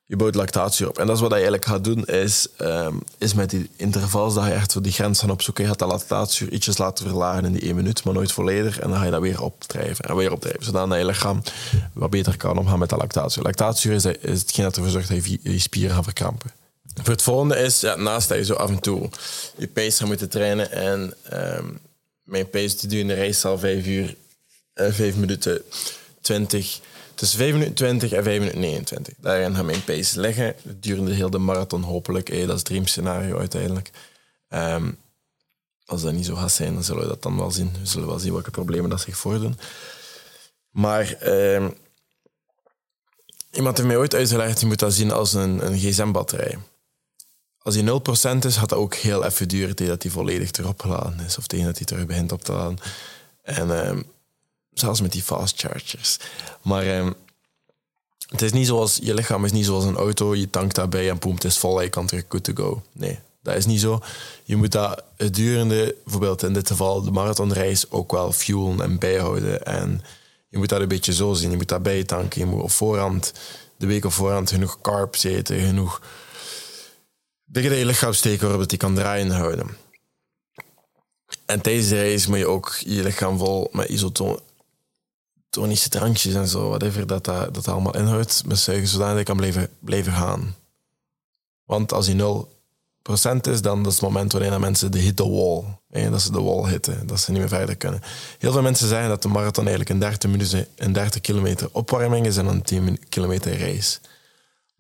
je 0.06 0.16
bouwt 0.16 0.34
lactatie 0.34 0.88
op. 0.88 0.98
En 0.98 1.06
dat 1.06 1.14
is 1.14 1.20
wat 1.20 1.30
je 1.30 1.34
eigenlijk 1.34 1.64
gaat 1.64 1.84
doen, 1.84 2.04
is, 2.04 2.46
um, 2.60 3.02
is 3.18 3.34
met 3.34 3.50
die 3.50 3.70
intervals 3.76 4.34
dat 4.34 4.44
je 4.44 4.50
echt 4.50 4.82
die 4.82 4.92
grens 4.92 5.20
gaan 5.20 5.30
opzoeken. 5.30 5.62
Je 5.62 5.70
gaat 5.70 5.78
dat 5.78 5.88
lactaatzuur 5.88 6.52
ietsjes 6.52 6.78
laten 6.78 7.06
verlagen 7.06 7.44
in 7.44 7.52
die 7.52 7.62
één 7.62 7.74
minuut, 7.74 8.04
maar 8.04 8.14
nooit 8.14 8.32
volledig. 8.32 8.80
En 8.80 8.88
dan 8.88 8.98
ga 8.98 9.04
je 9.04 9.10
dat 9.10 9.20
weer 9.20 9.42
opdrijven 9.42 10.04
en 10.04 10.16
weer 10.16 10.32
opdrijven, 10.32 10.64
zodat 10.64 10.98
je 10.98 11.04
lichaam 11.04 11.42
wat 11.92 12.10
beter 12.10 12.36
kan 12.36 12.58
omgaan 12.58 12.78
met 12.78 12.88
dat 12.88 12.98
lactaatzuur. 12.98 13.44
Lactaatzuur 13.44 13.92
is, 13.92 14.04
is 14.04 14.40
hetgeen 14.40 14.64
dat 14.64 14.76
ervoor 14.76 14.90
zorgt 14.90 15.08
dat 15.08 15.26
je, 15.26 15.38
je 15.42 15.58
spieren 15.58 15.94
gaan 15.94 16.04
verkrampen. 16.04 16.50
Voor 17.02 17.12
het 17.12 17.22
volgende 17.22 17.56
is, 17.56 17.80
ja, 17.80 17.96
naast 17.96 18.28
dat 18.28 18.38
je 18.38 18.44
zo 18.44 18.54
af 18.54 18.70
en 18.70 18.80
toe 18.80 19.10
je 19.56 19.68
pace 19.68 19.98
gaat 19.98 20.06
moeten 20.06 20.28
trainen 20.28 20.72
en 20.72 21.14
um, 21.32 21.78
mijn 22.22 22.50
pace 22.50 22.74
te 22.74 22.86
doen 22.86 22.98
in 22.98 23.06
de 23.06 23.14
race 23.14 23.48
al 23.48 23.58
vijf 23.58 23.86
uur, 23.86 24.14
uh, 24.74 24.92
vijf 24.92 25.16
minuten 25.16 25.62
20 26.20 26.80
Tussen 27.14 27.38
5 27.38 27.52
minuten 27.52 27.74
20 27.74 28.12
en 28.12 28.24
5 28.24 28.38
minuten 28.38 28.60
29. 28.60 29.14
Daarin 29.18 29.54
gaan 29.54 29.66
mijn 29.66 29.84
pace 29.84 30.20
liggen. 30.20 30.54
Durende 30.62 31.12
heel 31.12 31.30
de 31.30 31.38
marathon 31.38 31.82
hopelijk. 31.82 32.26
dat 32.26 32.38
is 32.38 32.46
het 32.46 32.64
dreamscenario 32.64 33.38
uiteindelijk. 33.38 33.90
Um, 34.48 34.98
als 35.84 36.02
dat 36.02 36.12
niet 36.12 36.26
zo 36.26 36.34
gaat 36.34 36.52
zijn, 36.52 36.74
dan 36.74 36.84
zullen 36.84 37.02
we 37.02 37.08
dat 37.08 37.22
dan 37.22 37.36
wel 37.36 37.50
zien. 37.50 37.72
We 37.80 37.86
zullen 37.86 38.08
wel 38.08 38.18
zien 38.18 38.32
welke 38.32 38.50
problemen 38.50 38.90
dat 38.90 39.00
zich 39.00 39.16
voordoen. 39.16 39.58
Maar 40.70 41.16
um, 41.22 41.74
iemand 43.50 43.76
heeft 43.76 43.88
mij 43.88 43.98
ooit 43.98 44.14
uitgelegd, 44.14 44.60
je 44.60 44.66
moet 44.66 44.78
dat 44.78 44.92
zien 44.92 45.10
als 45.10 45.32
een, 45.32 45.66
een 45.66 45.78
gsm-batterij. 45.78 46.58
Als 47.58 47.74
die 47.74 47.84
0% 47.84 48.46
is, 48.46 48.56
gaat 48.56 48.68
dat 48.68 48.78
ook 48.78 48.94
heel 48.94 49.24
even 49.24 49.48
duren 49.48 49.76
tegen 49.76 49.92
dat 49.92 50.02
die 50.02 50.10
volledig 50.10 50.50
terug 50.50 50.70
opgeladen 50.70 51.20
is. 51.20 51.38
Of 51.38 51.46
tegen 51.46 51.66
dat 51.66 51.76
hij 51.76 51.86
terug 51.86 52.06
begint 52.06 52.32
op 52.32 52.44
te 52.44 52.52
laden. 52.52 52.78
En 53.42 53.88
um, 53.88 54.04
Zelfs 54.74 55.00
met 55.00 55.12
die 55.12 55.22
fast 55.22 55.60
chargers. 55.60 56.18
Maar 56.62 56.98
um, 56.98 57.14
het 58.28 58.42
is 58.42 58.52
niet 58.52 58.66
zoals, 58.66 58.98
je 59.02 59.14
lichaam 59.14 59.44
is 59.44 59.52
niet 59.52 59.64
zoals 59.64 59.84
een 59.84 59.96
auto. 59.96 60.34
Je 60.34 60.50
tankt 60.50 60.74
daarbij 60.74 61.10
en 61.10 61.18
poem, 61.18 61.34
het 61.34 61.44
is 61.44 61.58
vol 61.58 61.78
en 61.78 61.84
je 61.84 61.90
kan 61.90 62.06
terug 62.06 62.24
good 62.28 62.44
to 62.44 62.52
go. 62.54 62.82
Nee, 62.92 63.18
dat 63.42 63.56
is 63.56 63.66
niet 63.66 63.80
zo. 63.80 64.00
Je 64.44 64.56
moet 64.56 64.72
dat 64.72 65.02
gedurende, 65.16 65.96
bijvoorbeeld 66.04 66.42
in 66.42 66.52
dit 66.52 66.68
geval 66.68 67.02
de 67.02 67.10
marathonreis, 67.10 67.90
ook 67.90 68.12
wel 68.12 68.32
fuelen 68.32 68.80
en 68.80 68.98
bijhouden. 68.98 69.64
En 69.64 70.02
Je 70.48 70.60
moet 70.60 70.68
dat 70.68 70.80
een 70.80 70.88
beetje 70.88 71.12
zo 71.12 71.32
zien. 71.32 71.50
Je 71.50 71.56
moet 71.56 71.68
dat 71.68 71.82
bijtanken. 71.82 72.40
Je 72.40 72.46
moet 72.46 72.62
op 72.62 72.70
voorhand, 72.70 73.32
de 73.76 73.86
week 73.86 74.04
op 74.04 74.12
voorhand, 74.12 74.50
genoeg 74.50 74.80
carbs 74.80 75.24
eten, 75.24 75.60
genoeg 75.60 76.00
dingen 77.44 77.70
in 77.70 77.78
je 77.78 77.86
lichaam 77.86 78.12
steken 78.12 78.40
waarop 78.40 78.60
het 78.60 78.68
die 78.68 78.78
kan 78.78 78.94
draaien 78.94 79.30
houden. 79.30 79.76
En 81.46 81.60
tijdens 81.60 81.88
de 81.88 81.94
reis 81.94 82.26
moet 82.26 82.38
je 82.38 82.46
ook 82.46 82.76
je 82.80 83.02
lichaam 83.02 83.38
vol 83.38 83.68
met 83.72 83.88
isotonische 85.54 85.88
drankjes 85.88 86.34
en 86.34 86.48
zo, 86.48 86.68
whatever 86.68 87.06
dat, 87.06 87.24
dat, 87.24 87.54
dat 87.54 87.68
allemaal 87.68 87.96
inhoudt, 87.96 88.42
zodat 88.84 89.16
je 89.16 89.22
kan 89.22 89.36
blijven, 89.36 89.68
blijven 89.78 90.12
gaan. 90.12 90.54
Want 91.64 91.92
als 91.92 92.06
die 92.06 92.16
0% 92.16 93.40
is, 93.40 93.62
dan 93.62 93.86
is 93.86 93.92
het 93.92 94.00
moment 94.00 94.32
wanneer 94.32 94.60
mensen 94.60 94.90
de 94.90 94.98
hit 94.98 95.16
the 95.16 95.28
wall, 95.28 95.64
dat 96.10 96.22
ze 96.22 96.32
de 96.32 96.42
wall 96.42 96.70
hitten, 96.70 97.06
dat 97.06 97.20
ze 97.20 97.30
niet 97.30 97.40
meer 97.40 97.48
verder 97.48 97.76
kunnen. 97.76 98.00
Heel 98.38 98.52
veel 98.52 98.62
mensen 98.62 98.88
zeggen 98.88 99.08
dat 99.08 99.22
de 99.22 99.28
marathon 99.28 99.66
eigenlijk 99.66 99.90
een 99.90 99.98
30 99.98 100.30
minuten, 100.30 100.66
een 100.76 100.92
30 100.92 101.20
kilometer 101.20 101.68
opwarming 101.72 102.26
is 102.26 102.36
en 102.36 102.46
een 102.46 102.62
10 102.62 102.98
kilometer 103.08 103.58
race 103.58 103.98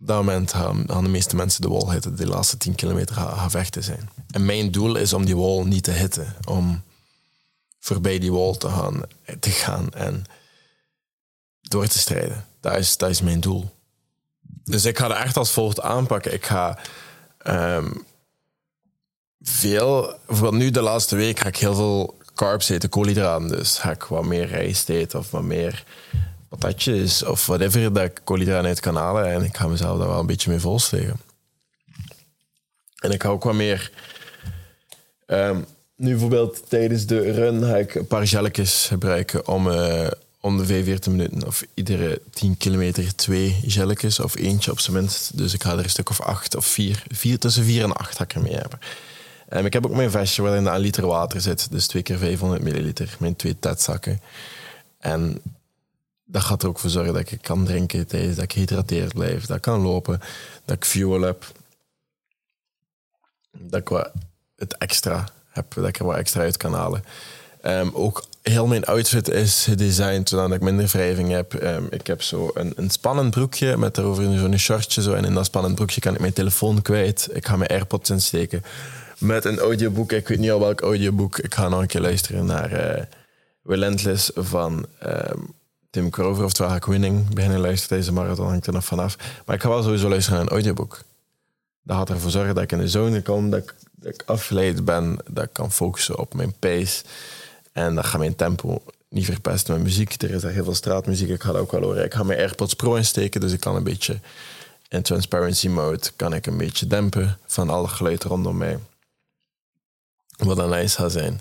op 0.00 0.06
dat 0.06 0.16
moment 0.16 0.52
gaan, 0.52 0.86
de 0.86 1.08
meeste 1.08 1.36
mensen 1.36 1.60
de 1.62 1.68
wall 1.68 1.92
hitten. 1.92 2.16
De 2.16 2.26
laatste 2.26 2.56
10 2.56 2.74
kilometer 2.74 3.14
gaan, 3.14 3.50
vechten 3.50 3.82
zijn. 3.82 4.10
En 4.30 4.44
mijn 4.44 4.70
doel 4.70 4.96
is 4.96 5.12
om 5.12 5.24
die 5.24 5.36
wall 5.36 5.64
niet 5.64 5.84
te 5.84 5.90
hitten. 5.90 6.34
Om 6.44 6.82
voorbij 7.78 8.18
die 8.18 8.32
wall 8.32 8.56
te 8.56 8.68
gaan, 8.68 9.02
te 9.40 9.50
gaan 9.50 9.92
en 9.92 10.24
door 11.68 11.86
te 11.86 11.98
strijden. 11.98 12.46
Dat 12.60 12.76
is, 12.76 12.96
dat 12.96 13.10
is 13.10 13.20
mijn 13.20 13.40
doel. 13.40 13.70
Dus 14.64 14.84
ik 14.84 14.98
ga 14.98 15.08
het 15.08 15.16
echt 15.16 15.36
als 15.36 15.50
volgt 15.50 15.80
aanpakken. 15.80 16.32
Ik 16.32 16.46
ga 16.46 16.78
um, 17.46 18.04
veel, 19.40 20.18
bijvoorbeeld 20.26 20.62
nu 20.62 20.70
de 20.70 20.80
laatste 20.80 21.16
week 21.16 21.38
ga 21.38 21.48
ik 21.48 21.56
heel 21.56 21.74
veel 21.74 22.18
carbs 22.34 22.68
eten, 22.68 22.88
koolhydraten. 22.88 23.48
Dus 23.48 23.78
ga 23.78 23.90
ik 23.90 24.02
wat 24.02 24.24
meer 24.24 24.46
rijst 24.46 24.88
eten 24.88 25.18
of 25.18 25.30
wat 25.30 25.42
meer 25.42 25.84
patatjes 26.48 27.24
of 27.24 27.46
whatever 27.46 27.92
dat 27.92 28.04
ik 28.04 28.20
koolhydraten 28.24 28.66
uit 28.66 28.80
kan 28.80 28.96
halen. 28.96 29.26
En 29.26 29.42
ik 29.42 29.56
ga 29.56 29.66
mezelf 29.66 29.98
daar 29.98 30.08
wel 30.08 30.18
een 30.18 30.26
beetje 30.26 30.50
mee 30.50 30.60
volsteken. 30.60 31.16
En 32.98 33.10
ik 33.10 33.22
ga 33.22 33.28
ook 33.28 33.44
wat 33.44 33.54
meer... 33.54 33.90
Um, 35.26 35.64
nu 35.96 36.10
bijvoorbeeld 36.10 36.68
tijdens 36.68 37.06
de 37.06 37.32
run 37.32 37.62
ga 37.62 37.76
ik 37.76 37.94
een 37.94 38.06
paar 38.06 38.26
gebruiken 38.26 39.48
om, 39.48 39.66
uh, 39.66 40.06
om 40.44 40.56
de 40.56 40.66
45 40.66 41.12
minuten 41.12 41.46
of 41.46 41.64
iedere 41.74 42.20
10 42.30 42.56
kilometer 42.56 43.14
twee 43.14 43.60
gelletjes 43.66 44.20
of 44.20 44.36
eentje 44.36 44.70
op 44.70 44.80
zijn 44.80 44.96
minst. 44.96 45.38
Dus 45.38 45.54
ik 45.54 45.62
ga 45.62 45.72
er 45.72 45.78
een 45.78 45.90
stuk 45.90 46.10
of 46.10 46.20
acht 46.20 46.56
of 46.56 46.66
vier, 46.66 47.02
vier 47.10 47.38
tussen 47.38 47.64
vier 47.64 47.82
en 47.82 47.92
acht 47.92 48.16
ga 48.16 48.24
ik 48.24 48.34
ermee 48.34 48.54
hebben. 48.54 48.78
Um, 49.52 49.66
ik 49.66 49.72
heb 49.72 49.86
ook 49.86 49.94
mijn 49.94 50.10
vestje 50.10 50.42
waarin 50.42 50.66
een 50.66 50.80
liter 50.80 51.06
water 51.06 51.40
zit, 51.40 51.70
dus 51.70 51.86
twee 51.86 52.02
keer 52.02 52.18
500 52.18 52.62
milliliter, 52.62 53.16
mijn 53.18 53.36
twee 53.36 53.58
tetzakken. 53.58 54.20
En 54.98 55.40
dat 56.24 56.42
gaat 56.42 56.62
er 56.62 56.68
ook 56.68 56.78
voor 56.78 56.90
zorgen 56.90 57.14
dat 57.14 57.30
ik 57.30 57.42
kan 57.42 57.64
drinken 57.64 58.06
tijdens, 58.06 58.34
dat 58.34 58.44
ik 58.44 58.52
gehydrateerd 58.52 59.14
blijf, 59.14 59.46
dat 59.46 59.56
ik 59.56 59.62
kan 59.62 59.80
lopen, 59.80 60.20
dat 60.64 60.76
ik 60.76 60.84
fuel 60.84 61.20
heb. 61.20 61.52
Dat 63.50 63.80
ik 63.80 63.88
wat 63.88 64.12
het 64.56 64.76
extra 64.76 65.28
heb, 65.48 65.74
dat 65.74 65.88
ik 65.88 65.98
er 65.98 66.04
wat 66.04 66.16
extra 66.16 66.40
uit 66.40 66.56
kan 66.56 66.74
halen. 66.74 67.04
Um, 67.66 67.90
ook 67.92 68.24
heel 68.42 68.66
mijn 68.66 68.84
outfit 68.84 69.28
is 69.28 69.64
gedesigned 69.64 70.28
zodat 70.28 70.52
ik 70.52 70.60
minder 70.60 70.86
wrijving 70.86 71.30
heb. 71.30 71.62
Um, 71.62 71.86
ik 71.90 72.06
heb 72.06 72.22
zo 72.22 72.50
een, 72.54 72.72
een 72.76 72.90
spannend 72.90 73.30
broekje 73.30 73.76
met 73.76 73.94
daarover 73.94 74.38
zo'n 74.38 74.58
shortje. 74.58 75.02
Zo, 75.02 75.12
en 75.12 75.24
in 75.24 75.34
dat 75.34 75.44
spannend 75.44 75.74
broekje 75.74 76.00
kan 76.00 76.14
ik 76.14 76.20
mijn 76.20 76.32
telefoon 76.32 76.82
kwijt. 76.82 77.28
Ik 77.32 77.46
ga 77.46 77.56
mijn 77.56 77.70
AirPods 77.70 78.10
insteken. 78.10 78.64
Met 79.18 79.44
een 79.44 79.58
audioboek. 79.58 80.12
Ik 80.12 80.28
weet 80.28 80.38
niet 80.38 80.50
al 80.50 80.60
welk 80.60 80.80
audioboek. 80.80 81.38
Ik 81.38 81.54
ga 81.54 81.68
nog 81.68 81.80
een 81.80 81.86
keer 81.86 82.00
luisteren 82.00 82.46
naar 82.46 82.72
uh, 82.72 83.02
Relentless 83.64 84.30
van... 84.34 84.86
Um, 85.06 85.54
Tim 85.90 86.10
Crover, 86.10 86.44
oftewel 86.44 86.70
ga 86.70 86.76
ik 86.76 86.84
Winning 86.84 87.34
beginnen 87.34 87.60
luisteren 87.60 87.98
deze 87.98 88.12
marathon, 88.12 88.46
hangt 88.46 88.66
er 88.66 88.72
nog 88.72 88.84
vanaf. 88.84 89.16
Maar 89.46 89.56
ik 89.56 89.62
ga 89.62 89.68
wel 89.68 89.82
sowieso 89.82 90.08
luisteren 90.08 90.38
naar 90.38 90.46
een 90.46 90.52
audioboek. 90.52 91.02
Dat 91.82 91.96
gaat 91.96 92.10
ervoor 92.10 92.30
zorgen 92.30 92.54
dat 92.54 92.62
ik 92.64 92.72
in 92.72 92.78
de 92.78 92.88
zone 92.88 93.22
kom, 93.22 93.50
dat 93.50 93.60
ik, 93.60 93.74
dat 93.92 94.14
ik 94.14 94.22
afgeleid 94.26 94.84
ben, 94.84 95.18
dat 95.30 95.44
ik 95.44 95.52
kan 95.52 95.72
focussen 95.72 96.18
op 96.18 96.34
mijn 96.34 96.54
pace. 96.58 97.04
En 97.74 97.94
dat 97.94 98.06
gaat 98.06 98.18
mijn 98.18 98.36
tempo 98.36 98.82
niet 99.08 99.24
verpesten 99.24 99.74
met 99.74 99.82
muziek. 99.82 100.22
Er 100.22 100.30
is 100.30 100.42
daar 100.42 100.52
heel 100.52 100.64
veel 100.64 100.74
straatmuziek, 100.74 101.28
ik 101.28 101.42
ga 101.42 101.52
dat 101.52 101.60
ook 101.60 101.72
wel 101.72 101.82
horen. 101.82 102.04
Ik 102.04 102.14
ga 102.14 102.22
mijn 102.22 102.38
AirPods 102.38 102.74
Pro 102.74 102.94
insteken, 102.94 103.40
dus 103.40 103.52
ik 103.52 103.60
kan 103.60 103.76
een 103.76 103.84
beetje 103.84 104.20
in 104.88 105.02
transparency 105.02 105.68
mode 105.68 106.10
kan 106.16 106.34
ik 106.34 106.46
een 106.46 106.56
beetje 106.56 106.86
dempen 106.86 107.38
van 107.46 107.70
alle 107.70 107.88
geluid 107.88 108.24
rondom 108.24 108.56
mij. 108.56 108.78
Wat 110.36 110.56
dan 110.56 110.70
nice 110.70 110.96
gaat 110.96 111.12
zijn. 111.12 111.40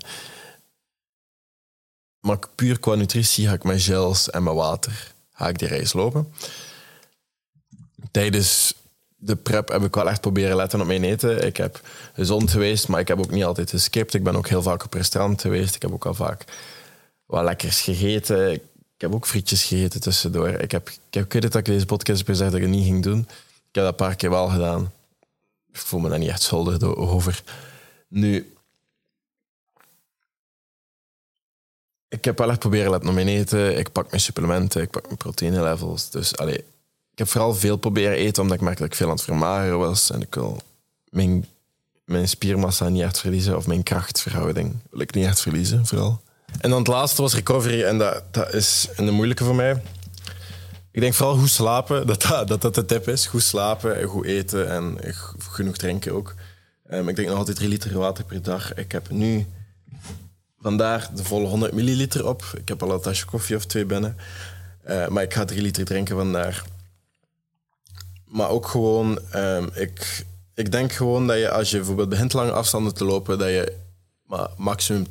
Maar 2.20 2.38
puur 2.54 2.78
qua 2.78 2.94
nutritie 2.94 3.46
ga 3.46 3.52
ik 3.52 3.64
mijn 3.64 3.80
gels 3.80 4.30
en 4.30 4.42
mijn 4.42 4.56
water 4.56 5.12
ga 5.32 5.48
ik 5.48 5.58
die 5.58 5.68
reis 5.68 5.92
lopen. 5.92 6.32
Tijdens 8.10 8.74
de 9.24 9.36
prep 9.36 9.68
heb 9.68 9.82
ik 9.82 9.94
wel 9.94 10.08
echt 10.08 10.20
proberen 10.20 10.56
letten 10.56 10.80
op 10.80 10.86
mijn 10.86 11.04
eten. 11.04 11.46
Ik 11.46 11.56
heb 11.56 11.80
gezond 12.12 12.50
geweest, 12.50 12.88
maar 12.88 13.00
ik 13.00 13.08
heb 13.08 13.18
ook 13.18 13.30
niet 13.30 13.44
altijd 13.44 13.70
geskipt. 13.70 14.14
Ik 14.14 14.22
ben 14.22 14.36
ook 14.36 14.48
heel 14.48 14.62
vaak 14.62 14.84
op 14.84 14.94
restaurant 14.94 15.40
geweest. 15.40 15.74
Ik 15.74 15.82
heb 15.82 15.92
ook 15.92 16.06
al 16.06 16.14
vaak 16.14 16.44
wat 17.26 17.44
lekkers 17.44 17.80
gegeten. 17.80 18.52
Ik 18.52 18.60
heb 18.96 19.14
ook 19.14 19.26
frietjes 19.26 19.64
gegeten 19.64 20.00
tussendoor. 20.00 20.48
Ik 20.48 20.70
heb, 20.70 20.88
ik 20.88 21.14
heb 21.14 21.32
weet 21.32 21.42
dat 21.42 21.54
ik 21.54 21.64
deze 21.64 21.86
podcast 21.86 22.18
heb 22.18 22.26
gezegd 22.26 22.50
dat 22.50 22.60
ik 22.60 22.66
het 22.66 22.76
niet 22.76 22.86
ging 22.86 23.02
doen. 23.02 23.18
Ik 23.18 23.74
heb 23.80 23.84
dat 23.84 23.88
een 23.88 23.94
paar 23.94 24.16
keer 24.16 24.30
wel 24.30 24.48
gedaan. 24.48 24.92
Ik 25.72 25.78
voel 25.78 26.00
me 26.00 26.08
daar 26.08 26.18
niet 26.18 26.28
echt 26.28 26.42
schuldig 26.42 26.82
over. 26.82 27.42
Nu, 28.08 28.54
ik 32.08 32.24
heb 32.24 32.38
wel 32.38 32.50
echt 32.50 32.58
proberen 32.58 32.90
letten 32.90 33.08
op 33.08 33.14
mijn 33.14 33.28
eten. 33.28 33.78
Ik 33.78 33.92
pak 33.92 34.10
mijn 34.10 34.22
supplementen, 34.22 34.82
ik 34.82 34.90
pak 34.90 35.04
mijn 35.04 35.16
proteïne 35.16 35.62
levels. 35.62 36.10
Dus 36.10 36.36
allee, 36.36 36.64
ik 37.14 37.18
heb 37.18 37.28
vooral 37.28 37.54
veel 37.54 37.76
proberen 37.76 38.16
eten, 38.16 38.42
omdat 38.42 38.56
ik 38.56 38.62
merkte 38.62 38.82
dat 38.82 38.90
ik 38.90 38.98
veel 38.98 39.08
aan 39.08 39.14
het 39.14 39.24
vermageren 39.24 39.78
was. 39.78 40.10
En 40.10 40.20
ik 40.20 40.34
wil 40.34 40.60
mijn, 41.08 41.46
mijn 42.04 42.28
spiermassa 42.28 42.88
niet 42.88 43.02
echt 43.02 43.20
verliezen, 43.20 43.56
of 43.56 43.66
mijn 43.66 43.82
krachtverhouding 43.82 44.76
wil 44.90 45.00
ik 45.00 45.14
niet 45.14 45.26
echt 45.26 45.40
verliezen, 45.40 45.86
vooral. 45.86 46.20
En 46.60 46.70
dan 46.70 46.78
het 46.78 46.88
laatste 46.88 47.22
was 47.22 47.34
recovery, 47.34 47.82
en 47.82 47.98
dat, 47.98 48.22
dat 48.30 48.54
is 48.54 48.88
een 48.96 49.14
moeilijke 49.14 49.44
voor 49.44 49.54
mij. 49.54 49.82
Ik 50.90 51.00
denk 51.00 51.14
vooral 51.14 51.36
goed 51.36 51.50
slapen, 51.50 52.06
dat 52.06 52.22
dat, 52.46 52.62
dat, 52.62 52.74
de 52.74 52.84
tip 52.84 53.08
is. 53.08 53.26
Goed 53.26 53.42
slapen, 53.42 54.00
en 54.00 54.06
goed 54.06 54.24
eten 54.24 54.70
en 54.70 54.98
genoeg 55.50 55.76
drinken 55.76 56.12
ook. 56.12 56.34
Um, 56.90 57.08
ik 57.08 57.14
drink 57.14 57.30
nog 57.30 57.38
altijd 57.38 57.56
3 57.56 57.68
liter 57.68 57.98
water 57.98 58.24
per 58.24 58.42
dag. 58.42 58.74
Ik 58.74 58.92
heb 58.92 59.10
nu 59.10 59.46
Vandaar 60.64 61.08
de 61.14 61.24
volle 61.24 61.46
100 61.46 61.72
milliliter 61.72 62.26
op. 62.26 62.44
Ik 62.56 62.68
heb 62.68 62.82
al 62.82 62.92
een 62.92 63.00
tasje 63.00 63.24
koffie 63.24 63.56
of 63.56 63.64
twee 63.64 63.84
binnen. 63.84 64.16
Uh, 64.88 65.08
maar 65.08 65.22
ik 65.22 65.34
ga 65.34 65.44
3 65.44 65.62
liter 65.62 65.84
drinken 65.84 66.16
vandaar. 66.16 66.64
Maar 68.34 68.48
ook 68.48 68.66
gewoon, 68.66 69.18
um, 69.34 69.70
ik, 69.74 70.24
ik 70.54 70.72
denk 70.72 70.92
gewoon 70.92 71.26
dat 71.26 71.38
je 71.38 71.50
als 71.50 71.70
je 71.70 71.76
bijvoorbeeld 71.76 72.08
begint 72.08 72.32
lange 72.32 72.52
afstanden 72.52 72.94
te 72.94 73.04
lopen, 73.04 73.38
dat 73.38 73.48
je 73.48 73.72
maar 74.26 74.48
maximum 74.56 75.06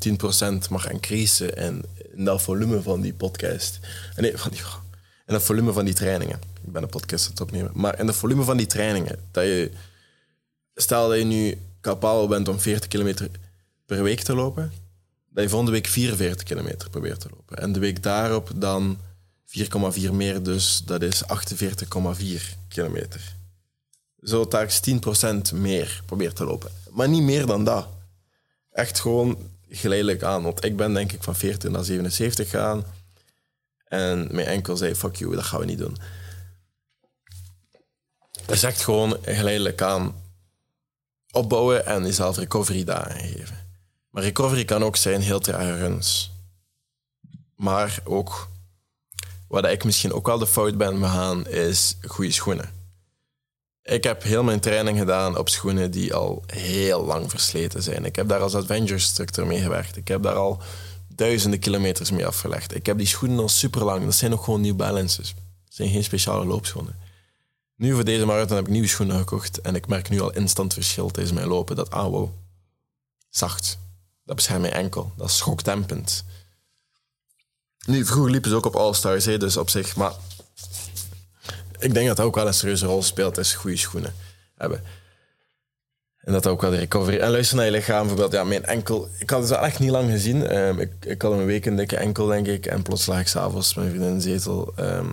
10% 0.66 0.70
mag 0.70 0.90
increasen 0.90 1.56
in, 1.56 1.86
in 2.16 2.26
dat 2.26 2.42
volume 2.42 2.82
van 2.82 3.02
die 3.02 3.14
podcast. 3.14 3.80
Nee, 4.16 4.38
van 4.38 4.52
die, 4.52 4.60
in 5.26 5.34
dat 5.34 5.44
volume 5.44 5.74
van 5.74 5.86
die 5.86 5.94
trainingen. 5.94 6.40
Ik 6.66 6.72
ben 6.72 6.84
een 6.84 6.90
podcast 6.90 7.26
aan 7.26 7.32
het 7.32 7.42
opnemen. 7.42 7.72
Maar 7.74 8.00
in 8.00 8.06
dat 8.06 8.16
volume 8.16 8.44
van 8.44 8.58
die 8.58 8.68
trainingen, 8.68 9.20
dat 9.32 9.44
je, 9.44 9.72
stel 10.76 11.10
dat 11.10 11.18
je 11.18 11.26
nu 11.26 11.58
capabel 11.82 12.28
bent 12.28 12.48
om 12.48 12.60
40 12.60 12.88
kilometer 12.88 13.30
per 13.86 14.04
week 14.04 14.22
te 14.22 14.36
lopen, 14.36 14.72
dat 15.30 15.44
je 15.44 15.50
volgende 15.50 15.74
week 15.74 15.88
44 15.88 16.44
kilometer 16.44 16.90
probeert 16.90 17.20
te 17.20 17.30
lopen. 17.32 17.58
En 17.58 17.72
de 17.72 17.80
week 17.80 18.04
daarop 18.04 18.50
dan 18.56 18.98
4,4 19.46 20.12
meer, 20.12 20.44
dus 20.44 20.82
dat 20.86 21.02
is 21.02 21.24
48,4 21.24 22.42
kilometer. 22.68 23.36
Zo 24.22 24.48
telkens 24.48 24.82
10% 25.54 25.56
meer 25.56 26.02
probeert 26.06 26.36
te 26.36 26.46
lopen. 26.46 26.72
Maar 26.90 27.10
niet 27.10 27.24
meer 27.24 27.46
dan 27.46 27.64
dat. 27.64 27.88
Echt 28.72 29.00
gewoon 29.00 29.38
geleidelijk 29.70 30.24
aan. 30.24 30.44
Want 30.44 30.64
ik 30.64 30.78
ben 30.78 30.94
denk 30.94 31.12
ik 31.12 31.24
van 31.24 31.36
14 31.36 31.72
naar 31.72 31.84
77 31.84 32.50
gaan. 32.50 32.86
En 33.88 34.28
mijn 34.32 34.48
enkel 34.48 34.78
zei, 34.78 34.96
fuck 34.96 35.16
you, 35.16 35.36
dat 35.36 35.44
gaan 35.44 35.60
we 35.60 35.66
niet 35.66 35.78
doen. 35.78 35.98
Is 38.48 38.64
echt 38.64 38.84
gewoon 38.84 39.18
geleidelijk 39.22 39.82
aan 39.82 40.22
opbouwen 41.32 41.86
en 41.86 42.04
jezelf 42.04 42.38
recovery 42.38 42.84
dagen 42.84 43.20
geven. 43.20 43.68
Maar 44.10 44.24
recovery 44.24 44.66
kan 44.66 44.84
ook 44.84 44.96
zijn 44.96 45.22
heel 45.22 45.40
trage 45.40 45.78
runs. 45.78 46.32
Maar 47.56 48.00
ook, 48.04 48.50
wat 49.54 49.66
ik 49.66 49.84
misschien 49.84 50.14
ook 50.14 50.28
wel 50.28 50.38
de 50.38 50.48
fout 50.48 50.78
ben 50.78 51.00
begaan, 51.00 51.48
is 51.48 51.98
goede 52.08 52.32
schoenen. 52.32 52.70
Ik 53.84 54.04
heb 54.04 54.24
heel 54.24 54.44
mijn 54.44 54.60
training 54.60 54.98
gedaan 54.98 55.38
op 55.38 55.50
schoenen 55.50 55.92
die 55.92 56.14
al 56.14 56.44
heel 56.46 57.06
lang 57.06 57.30
versleten 57.30 57.84
zijn. 57.84 58.06
Ik 58.06 58.16
heb 58.16 58.28
daar 58.28 58.40
als 58.40 58.56
adventure 58.56 58.94
instructor 58.94 59.48
mee 59.48 59.62
gewerkt. 59.62 59.98
Ik 59.98 60.08
heb 60.08 60.24
daar 60.24 60.36
al 60.36 60.62
duizenden 61.08 61.60
kilometers 61.60 62.12
mee 62.12 62.28
afgelegd. 62.28 62.76
Ik 62.76 62.86
heb 62.86 62.98
die 62.98 63.08
schoenen 63.08 63.40
al 63.40 63.50
super 63.50 63.84
lang. 63.84 64.06
Dat 64.06 64.14
zijn 64.14 64.34
ook 64.34 64.44
gewoon 64.44 64.62
New 64.62 64.76
Balances. 64.76 65.34
Dat 65.66 65.74
zijn 65.74 65.90
geen 65.90 66.04
speciale 66.04 66.46
loopschoenen. 66.46 66.96
Nu 67.76 67.94
voor 67.94 68.06
deze 68.06 68.26
marathon 68.26 68.56
heb 68.56 68.66
ik 68.66 68.72
nieuwe 68.72 68.88
schoenen 68.88 69.18
gekocht 69.18 69.62
en 69.62 69.76
ik 69.76 69.88
merk 69.88 70.10
nu 70.10 70.22
al 70.22 70.34
instant 70.34 70.74
verschil 70.74 71.12
tijdens 71.12 71.36
mijn 71.36 71.48
lopen. 71.48 71.76
Dat, 71.76 71.92
ah 71.92 72.28
zacht. 73.30 73.78
Dat 74.26 74.36
beschermt 74.36 74.62
mijn 74.62 74.74
enkel. 74.74 75.12
Dat 75.18 75.30
is 75.30 75.38
schokdempend. 75.38 76.26
Nu, 77.88 78.06
vroeger 78.06 78.32
liepen 78.32 78.50
ze 78.50 78.56
ook 78.56 78.66
op 78.66 78.76
All-Stars, 78.76 79.24
dus 79.24 79.58
op 79.58 79.70
zich. 79.70 79.96
Maar 79.96 80.14
ik 81.80 81.94
denk 81.94 82.08
dat 82.08 82.18
dat 82.18 82.26
ook 82.26 82.36
wel 82.36 82.48
een 82.48 82.54
serieuze 82.54 82.86
rol 82.86 83.04
speelt, 83.04 83.38
is 83.38 83.54
goede 83.54 83.78
schoenen 83.78 84.14
hebben. 84.58 84.84
En 86.18 86.34
dat 86.34 86.48
ook 86.48 86.62
wel 86.62 86.72
de 86.72 86.78
recovery. 86.78 87.18
En 87.18 87.32
luister 87.32 87.56
naar 87.56 87.66
je 87.66 87.72
lichaam, 87.72 88.00
bijvoorbeeld. 88.00 88.32
Ja, 88.32 88.44
mijn 88.44 88.66
enkel... 88.66 89.08
Ik 89.20 89.30
had 89.30 89.40
het 89.40 89.50
wel 89.50 89.60
echt 89.60 89.80
niet 89.80 89.90
lang 89.90 90.10
gezien. 90.12 90.48
Ehm, 90.48 90.80
ik, 90.80 90.92
ik 91.06 91.22
had 91.22 91.32
een 91.32 91.46
week 91.46 91.66
een 91.66 91.76
dikke 91.76 91.98
enkel, 91.98 92.26
denk 92.26 92.48
ik. 92.48 92.66
En 92.66 92.82
plots 92.82 93.06
lag 93.06 93.20
ik 93.20 93.28
s'avonds 93.28 93.74
mijn 93.74 93.90
vriendin 93.90 94.10
in 94.10 94.16
de 94.16 94.22
zetel. 94.22 94.74
Ehm, 94.76 95.10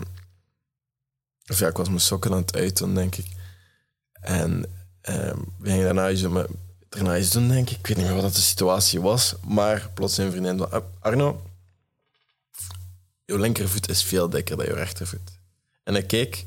of 1.46 1.58
ja, 1.58 1.68
ik 1.68 1.76
was 1.76 1.88
mijn 1.88 2.00
sokken 2.00 2.32
aan 2.32 2.36
het 2.36 2.56
uiten, 2.56 2.94
denk 2.94 3.16
ik. 3.16 3.26
En 4.20 4.50
um, 5.08 5.44
we 5.58 5.68
gingen 5.70 5.84
daarna 5.84 6.10
iets 6.10 6.20
doen, 6.20 6.46
daarna 6.88 7.16
iets 7.16 7.30
doen, 7.30 7.48
denk 7.48 7.70
ik. 7.70 7.78
Ik 7.78 7.86
weet 7.86 7.96
niet 7.96 8.06
meer 8.06 8.22
wat 8.22 8.34
de 8.34 8.40
situatie 8.40 9.00
was. 9.00 9.34
Maar 9.46 9.90
plots 9.94 10.16
een 10.18 10.30
vriendin 10.30 10.66
Arno, 11.00 11.42
je 13.32 13.38
linkervoet 13.38 13.88
is 13.88 14.02
veel 14.02 14.28
dikker 14.28 14.56
dan 14.56 14.66
je 14.66 14.72
rechtervoet. 14.72 15.38
En 15.84 15.96
ik 15.96 16.06
keek 16.06 16.44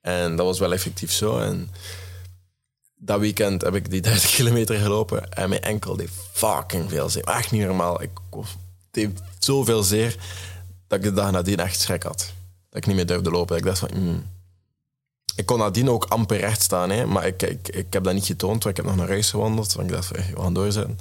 en 0.00 0.36
dat 0.36 0.46
was 0.46 0.58
wel 0.58 0.72
effectief 0.72 1.12
zo. 1.12 1.38
En 1.38 1.70
dat 2.94 3.20
weekend 3.20 3.62
heb 3.62 3.74
ik 3.74 3.90
die 3.90 4.00
30 4.10 4.34
kilometer 4.34 4.78
gelopen 4.78 5.32
en 5.32 5.48
mijn 5.48 5.62
enkel 5.62 5.96
deed 5.96 6.10
fucking 6.32 6.90
veel 6.90 7.08
zeer. 7.08 7.24
Echt 7.24 7.50
niet 7.50 7.62
normaal. 7.62 8.02
Ik 8.02 8.10
deed 8.90 9.22
zoveel 9.38 9.82
zeer 9.82 10.16
dat 10.86 10.98
ik 10.98 11.04
de 11.04 11.12
dag 11.12 11.30
nadien 11.30 11.58
echt 11.58 11.80
schrik 11.80 12.02
had. 12.02 12.32
Dat 12.68 12.78
ik 12.78 12.86
niet 12.86 12.96
meer 12.96 13.06
durfde 13.06 13.30
lopen. 13.30 13.56
Ik 13.56 13.64
dacht 13.64 13.78
van... 13.78 13.90
Mm. 13.94 14.34
Ik 15.36 15.46
kon 15.46 15.58
nadien 15.58 15.90
ook 15.90 16.04
amper 16.04 16.38
recht 16.38 16.62
staan, 16.62 16.90
hè, 16.90 17.06
maar 17.06 17.26
ik, 17.26 17.42
ik, 17.42 17.68
ik 17.68 17.92
heb 17.92 18.04
dat 18.04 18.14
niet 18.14 18.26
getoond, 18.26 18.64
ik 18.66 18.76
heb 18.76 18.86
nog 18.86 18.96
naar 18.96 19.08
huis 19.08 19.30
gewandeld. 19.30 19.72
Want 19.72 19.88
ik 19.88 19.94
dacht 19.94 20.06
van, 20.06 20.16
we 20.16 20.40
gaan 20.42 20.54
doorzetten. 20.54 20.98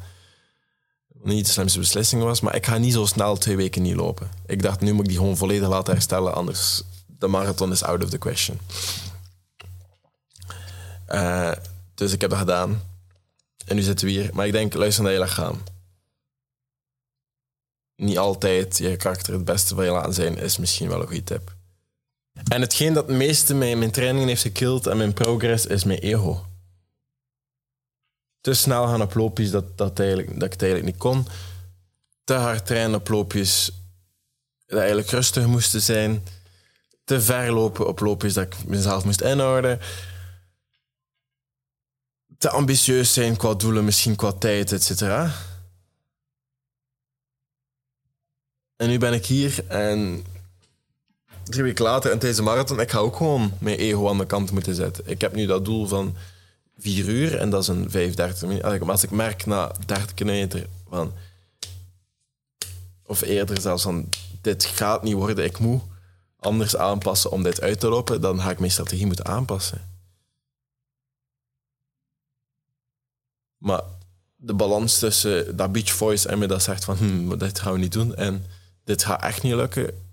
Niet 1.25 1.45
de 1.45 1.51
slimste 1.51 1.79
beslissing 1.79 2.23
was, 2.23 2.41
maar 2.41 2.55
ik 2.55 2.65
ga 2.65 2.77
niet 2.77 2.93
zo 2.93 3.05
snel 3.05 3.37
twee 3.37 3.55
weken 3.55 3.81
niet 3.81 3.95
lopen. 3.95 4.29
Ik 4.45 4.61
dacht, 4.61 4.81
nu 4.81 4.93
moet 4.93 5.03
ik 5.03 5.09
die 5.09 5.17
gewoon 5.17 5.37
volledig 5.37 5.69
laten 5.69 5.93
herstellen, 5.93 6.33
anders 6.33 6.83
de 7.19 7.27
marathon 7.27 7.71
is 7.71 7.83
out 7.83 8.03
of 8.03 8.09
the 8.09 8.17
question. 8.17 8.59
Uh, 11.09 11.51
dus 11.95 12.13
ik 12.13 12.21
heb 12.21 12.29
dat 12.29 12.39
gedaan. 12.39 12.81
En 13.65 13.75
nu 13.75 13.81
zitten 13.81 14.05
we 14.05 14.11
hier. 14.11 14.29
Maar 14.33 14.45
ik 14.45 14.51
denk, 14.51 14.73
luister 14.73 15.03
naar 15.03 15.13
je 15.13 15.19
lichaam. 15.19 15.63
Niet 17.95 18.17
altijd 18.17 18.77
je 18.77 18.95
karakter 18.95 19.33
het 19.33 19.45
beste 19.45 19.75
van 19.75 19.85
je 19.85 19.91
laten 19.91 20.13
zijn, 20.13 20.37
is 20.37 20.57
misschien 20.57 20.87
wel 20.87 21.01
een 21.01 21.07
goede 21.07 21.23
tip. 21.23 21.55
En 22.47 22.61
hetgeen 22.61 22.93
dat 22.93 23.07
het 23.07 23.17
meeste 23.17 23.53
mijn, 23.53 23.79
mijn 23.79 23.91
trainingen 23.91 24.27
heeft 24.27 24.41
gekild 24.41 24.87
en 24.87 24.97
mijn 24.97 25.13
progress, 25.13 25.65
is 25.65 25.83
mijn 25.83 25.99
ego. 25.99 26.45
Te 28.45 28.53
snel 28.53 28.87
gaan 28.87 29.01
op 29.01 29.13
loopjes 29.13 29.51
dat, 29.51 29.77
dat, 29.77 29.99
eigenlijk, 29.99 30.33
dat 30.33 30.43
ik 30.43 30.51
het 30.51 30.61
eigenlijk 30.61 30.91
niet 30.91 31.01
kon. 31.01 31.27
Te 32.23 32.33
hard 32.33 32.65
trainen 32.65 32.99
op 32.99 33.07
loopjes 33.07 33.71
dat 34.65 34.79
eigenlijk 34.79 35.09
rustig 35.09 35.45
moesten 35.45 35.81
zijn. 35.81 36.23
Te 37.03 37.21
ver 37.21 37.51
lopen 37.51 37.87
op 37.87 37.99
loopjes 37.99 38.33
dat 38.33 38.45
ik 38.45 38.65
mezelf 38.65 39.05
moest 39.05 39.21
inhouden 39.21 39.79
te 42.37 42.49
ambitieus 42.49 43.13
zijn 43.13 43.37
qua 43.37 43.53
doelen, 43.53 43.85
misschien 43.85 44.15
qua 44.15 44.31
tijd, 44.31 44.71
et 44.71 44.83
cetera. 44.83 45.31
En 48.75 48.89
nu 48.89 48.97
ben 48.97 49.13
ik 49.13 49.25
hier 49.25 49.67
en 49.67 50.25
drie 51.43 51.63
weken 51.63 51.83
later 51.83 52.11
en 52.11 52.19
tijdens 52.19 52.39
de 52.39 52.45
marathon, 52.45 52.79
ik 52.79 52.91
ga 52.91 52.97
ook 52.97 53.15
gewoon 53.15 53.51
mijn 53.59 53.77
ego 53.77 54.09
aan 54.09 54.17
de 54.17 54.25
kant 54.25 54.51
moeten 54.51 54.75
zetten. 54.75 55.07
Ik 55.07 55.21
heb 55.21 55.35
nu 55.35 55.45
dat 55.45 55.65
doel 55.65 55.87
van 55.87 56.15
vier 56.77 57.07
uur 57.07 57.37
en 57.37 57.49
dat 57.49 57.61
is 57.61 57.67
een 57.67 57.89
35 57.89 58.47
minuten. 58.47 58.89
Als 58.89 59.03
ik 59.03 59.11
merk 59.11 59.45
na 59.45 59.71
30 59.85 60.13
kilometer 60.13 60.67
van, 60.89 61.13
of 63.05 63.21
eerder 63.21 63.61
zelfs 63.61 63.83
van, 63.83 64.09
dit 64.41 64.65
gaat 64.65 65.03
niet 65.03 65.13
worden, 65.13 65.45
ik 65.45 65.59
moet 65.59 65.81
anders 66.39 66.75
aanpassen 66.75 67.31
om 67.31 67.43
dit 67.43 67.61
uit 67.61 67.79
te 67.79 67.87
lopen, 67.87 68.21
dan 68.21 68.41
ga 68.41 68.49
ik 68.49 68.59
mijn 68.59 68.71
strategie 68.71 69.05
moeten 69.05 69.25
aanpassen. 69.25 69.93
Maar 73.57 73.81
de 74.35 74.53
balans 74.53 74.99
tussen 74.99 75.57
dat 75.57 75.71
beach 75.71 75.91
voice 75.91 76.27
en 76.27 76.39
me 76.39 76.47
dat 76.47 76.63
zegt 76.63 76.83
van 76.83 76.97
hm, 76.97 77.37
dit 77.37 77.59
gaan 77.59 77.73
we 77.73 77.79
niet 77.79 77.91
doen 77.91 78.15
en 78.15 78.45
dit 78.83 79.03
gaat 79.03 79.21
echt 79.21 79.43
niet 79.43 79.53
lukken, 79.53 80.09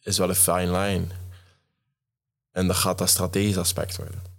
is 0.00 0.18
wel 0.18 0.28
een 0.28 0.34
fine 0.34 0.78
line. 0.78 1.06
En 2.50 2.66
dat 2.66 2.76
gaat 2.76 2.98
dat 2.98 3.08
strategisch 3.08 3.56
aspect 3.56 3.96
worden. 3.96 4.31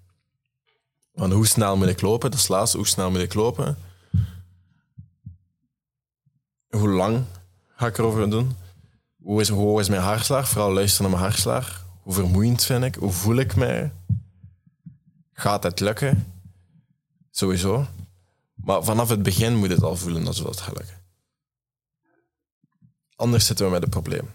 Want 1.13 1.33
hoe 1.33 1.47
snel 1.47 1.77
moet 1.77 1.87
ik 1.87 2.01
lopen? 2.01 2.31
Dat 2.31 2.39
is 2.39 2.47
laatste. 2.47 2.77
Hoe 2.77 2.87
snel 2.87 3.11
moet 3.11 3.19
ik 3.19 3.33
lopen? 3.33 3.77
Hoe 6.69 6.89
lang 6.89 7.25
ga 7.75 7.87
ik 7.87 7.97
erover 7.97 8.29
doen? 8.29 8.55
Hoe, 9.21 9.41
is, 9.41 9.49
is 9.49 9.89
mijn 9.89 10.01
hartslag? 10.01 10.49
Vooral 10.49 10.73
luisteren 10.73 11.11
naar 11.11 11.19
mijn 11.19 11.31
hartslag. 11.31 11.85
Hoe 12.01 12.13
vermoeiend 12.13 12.63
vind 12.63 12.83
ik? 12.83 12.95
Hoe 12.95 13.11
voel 13.11 13.35
ik 13.35 13.55
mij? 13.55 13.91
Gaat 15.33 15.63
het 15.63 15.79
lukken? 15.79 16.33
Sowieso. 17.31 17.87
Maar 18.53 18.83
vanaf 18.83 19.09
het 19.09 19.23
begin 19.23 19.55
moet 19.55 19.69
het 19.69 19.83
al 19.83 19.95
voelen 19.95 20.23
dat 20.23 20.37
het 20.37 20.61
gaat 20.61 20.77
lukken. 20.77 21.01
Anders 23.15 23.45
zitten 23.45 23.65
we 23.65 23.71
met 23.71 23.83
een 23.83 23.89
probleem. 23.89 24.29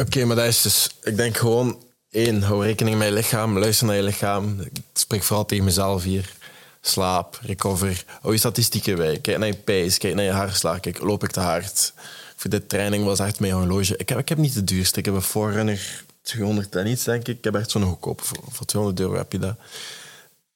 Oké, 0.00 0.24
maar 0.24 0.36
dat 0.36 0.46
is 0.46 0.62
dus... 0.62 0.90
Ik 1.02 1.16
denk 1.16 1.36
gewoon... 1.36 1.83
één, 2.14 2.42
hou 2.42 2.64
rekening 2.64 2.98
met 2.98 3.08
je 3.08 3.14
lichaam. 3.14 3.58
Luister 3.58 3.86
naar 3.86 3.96
je 3.96 4.02
lichaam. 4.02 4.60
Ik 4.60 4.80
spreek 4.92 5.22
vooral 5.22 5.46
tegen 5.46 5.64
mezelf 5.64 6.02
hier. 6.02 6.32
Slaap, 6.80 7.38
recover. 7.42 8.04
Hou 8.20 8.32
je 8.32 8.38
statistieken 8.38 8.96
bij. 8.96 9.18
Kijk 9.18 9.38
naar 9.38 9.46
je 9.46 9.54
pace. 9.54 9.98
Kijk 9.98 10.14
naar 10.14 10.24
je 10.24 10.30
hartslag. 10.30 10.80
Kijk, 10.80 11.00
loop 11.00 11.24
ik 11.24 11.30
te 11.30 11.40
hard? 11.40 11.92
Voor 12.36 12.50
dit 12.50 12.68
training 12.68 13.04
was 13.04 13.18
echt 13.18 13.40
mijn 13.40 13.52
horloge. 13.52 13.96
Ik 13.96 14.08
heb, 14.08 14.18
ik 14.18 14.28
heb 14.28 14.38
niet 14.38 14.54
de 14.54 14.64
duurste. 14.64 14.98
Ik 14.98 15.04
heb 15.04 15.14
een 15.14 15.22
Forerunner 15.22 16.04
200 16.22 16.76
en 16.76 16.86
iets, 16.86 17.04
denk 17.04 17.28
ik. 17.28 17.36
Ik 17.38 17.44
heb 17.44 17.54
echt 17.54 17.70
zo'n 17.70 17.82
goedkoop. 17.82 18.20
Voor, 18.20 18.38
voor 18.50 18.66
200 18.66 19.00
euro 19.00 19.16
heb 19.16 19.32
je 19.32 19.38
dat. 19.38 19.56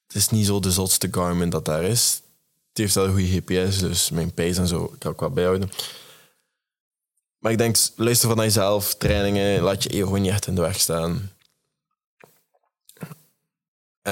Het 0.07 0.17
is 0.17 0.29
niet 0.29 0.47
zo 0.47 0.61
de 0.61 0.73
zotste 0.73 1.09
Garmin 1.11 1.51
dat 1.51 1.65
daar 1.65 1.85
is 1.85 2.21
heeft 2.79 2.95
wel 2.95 3.05
een 3.05 3.11
goede 3.11 3.41
GPS, 3.41 3.79
dus 3.79 4.11
mijn 4.11 4.33
pace 4.33 4.61
en 4.61 4.67
zo 4.67 4.95
kan 4.99 5.13
ik 5.13 5.21
wel 5.21 5.31
bijhouden. 5.31 5.71
Maar 7.39 7.53
ik 7.53 7.59
denk, 7.59 7.77
luister 7.97 8.29
van 8.29 8.45
jezelf, 8.45 8.95
trainingen, 8.95 9.63
laat 9.63 9.83
je 9.83 9.89
ego 9.89 10.15
niet 10.15 10.31
echt 10.31 10.47
in 10.47 10.55
de 10.55 10.61
weg 10.61 10.81
staan. 10.81 11.31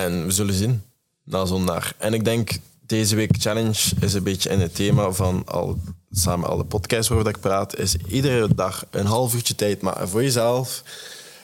En 0.04 0.26
we 0.26 0.32
zullen 0.32 0.54
zien, 0.54 0.82
na 1.24 1.44
zondag. 1.44 1.94
En 1.98 2.14
ik 2.14 2.24
denk, 2.24 2.58
deze 2.80 3.16
week 3.16 3.36
challenge 3.38 3.92
is 4.00 4.14
een 4.14 4.22
beetje 4.22 4.50
in 4.50 4.60
het 4.60 4.74
thema 4.74 5.10
van 5.10 5.42
al, 5.46 5.78
samen 6.10 6.48
alle 6.48 6.64
podcasts 6.64 7.08
waarover 7.08 7.34
ik 7.34 7.40
praat, 7.40 7.78
is 7.78 7.96
iedere 7.96 8.54
dag 8.54 8.86
een 8.90 9.06
half 9.06 9.34
uurtje 9.34 9.54
tijd 9.54 9.80
maken 9.80 10.08
voor 10.08 10.22
jezelf, 10.22 10.82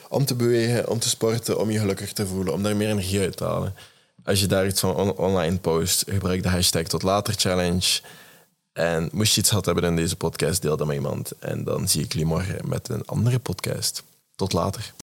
om 0.09 0.25
te 0.25 0.35
bewegen, 0.35 0.89
om 0.89 0.99
te 0.99 1.09
sporten, 1.09 1.59
om 1.59 1.71
je 1.71 1.79
gelukkiger 1.79 2.13
te 2.13 2.27
voelen, 2.27 2.53
om 2.53 2.63
daar 2.63 2.75
meer 2.75 2.89
energie 2.89 3.19
uit 3.19 3.37
te 3.37 3.43
halen. 3.43 3.75
Als 4.23 4.39
je 4.39 4.47
daar 4.47 4.67
iets 4.67 4.79
van 4.79 5.17
online 5.17 5.57
post, 5.57 6.03
gebruik 6.07 6.43
de 6.43 6.49
hashtag 6.49 6.83
tot 6.83 7.03
later 7.03 7.33
challenge. 7.37 8.01
En 8.73 9.09
moest 9.11 9.33
je 9.33 9.39
iets 9.39 9.49
gehad 9.49 9.65
hebben 9.65 9.83
in 9.83 9.95
deze 9.95 10.15
podcast, 10.15 10.61
deel 10.61 10.77
dat 10.77 10.87
met 10.87 10.95
iemand. 10.95 11.31
En 11.39 11.63
dan 11.63 11.87
zie 11.87 12.03
ik 12.03 12.11
jullie 12.11 12.27
morgen 12.27 12.69
met 12.69 12.89
een 12.89 13.05
andere 13.05 13.39
podcast. 13.39 14.03
Tot 14.35 14.53
later. 14.53 14.91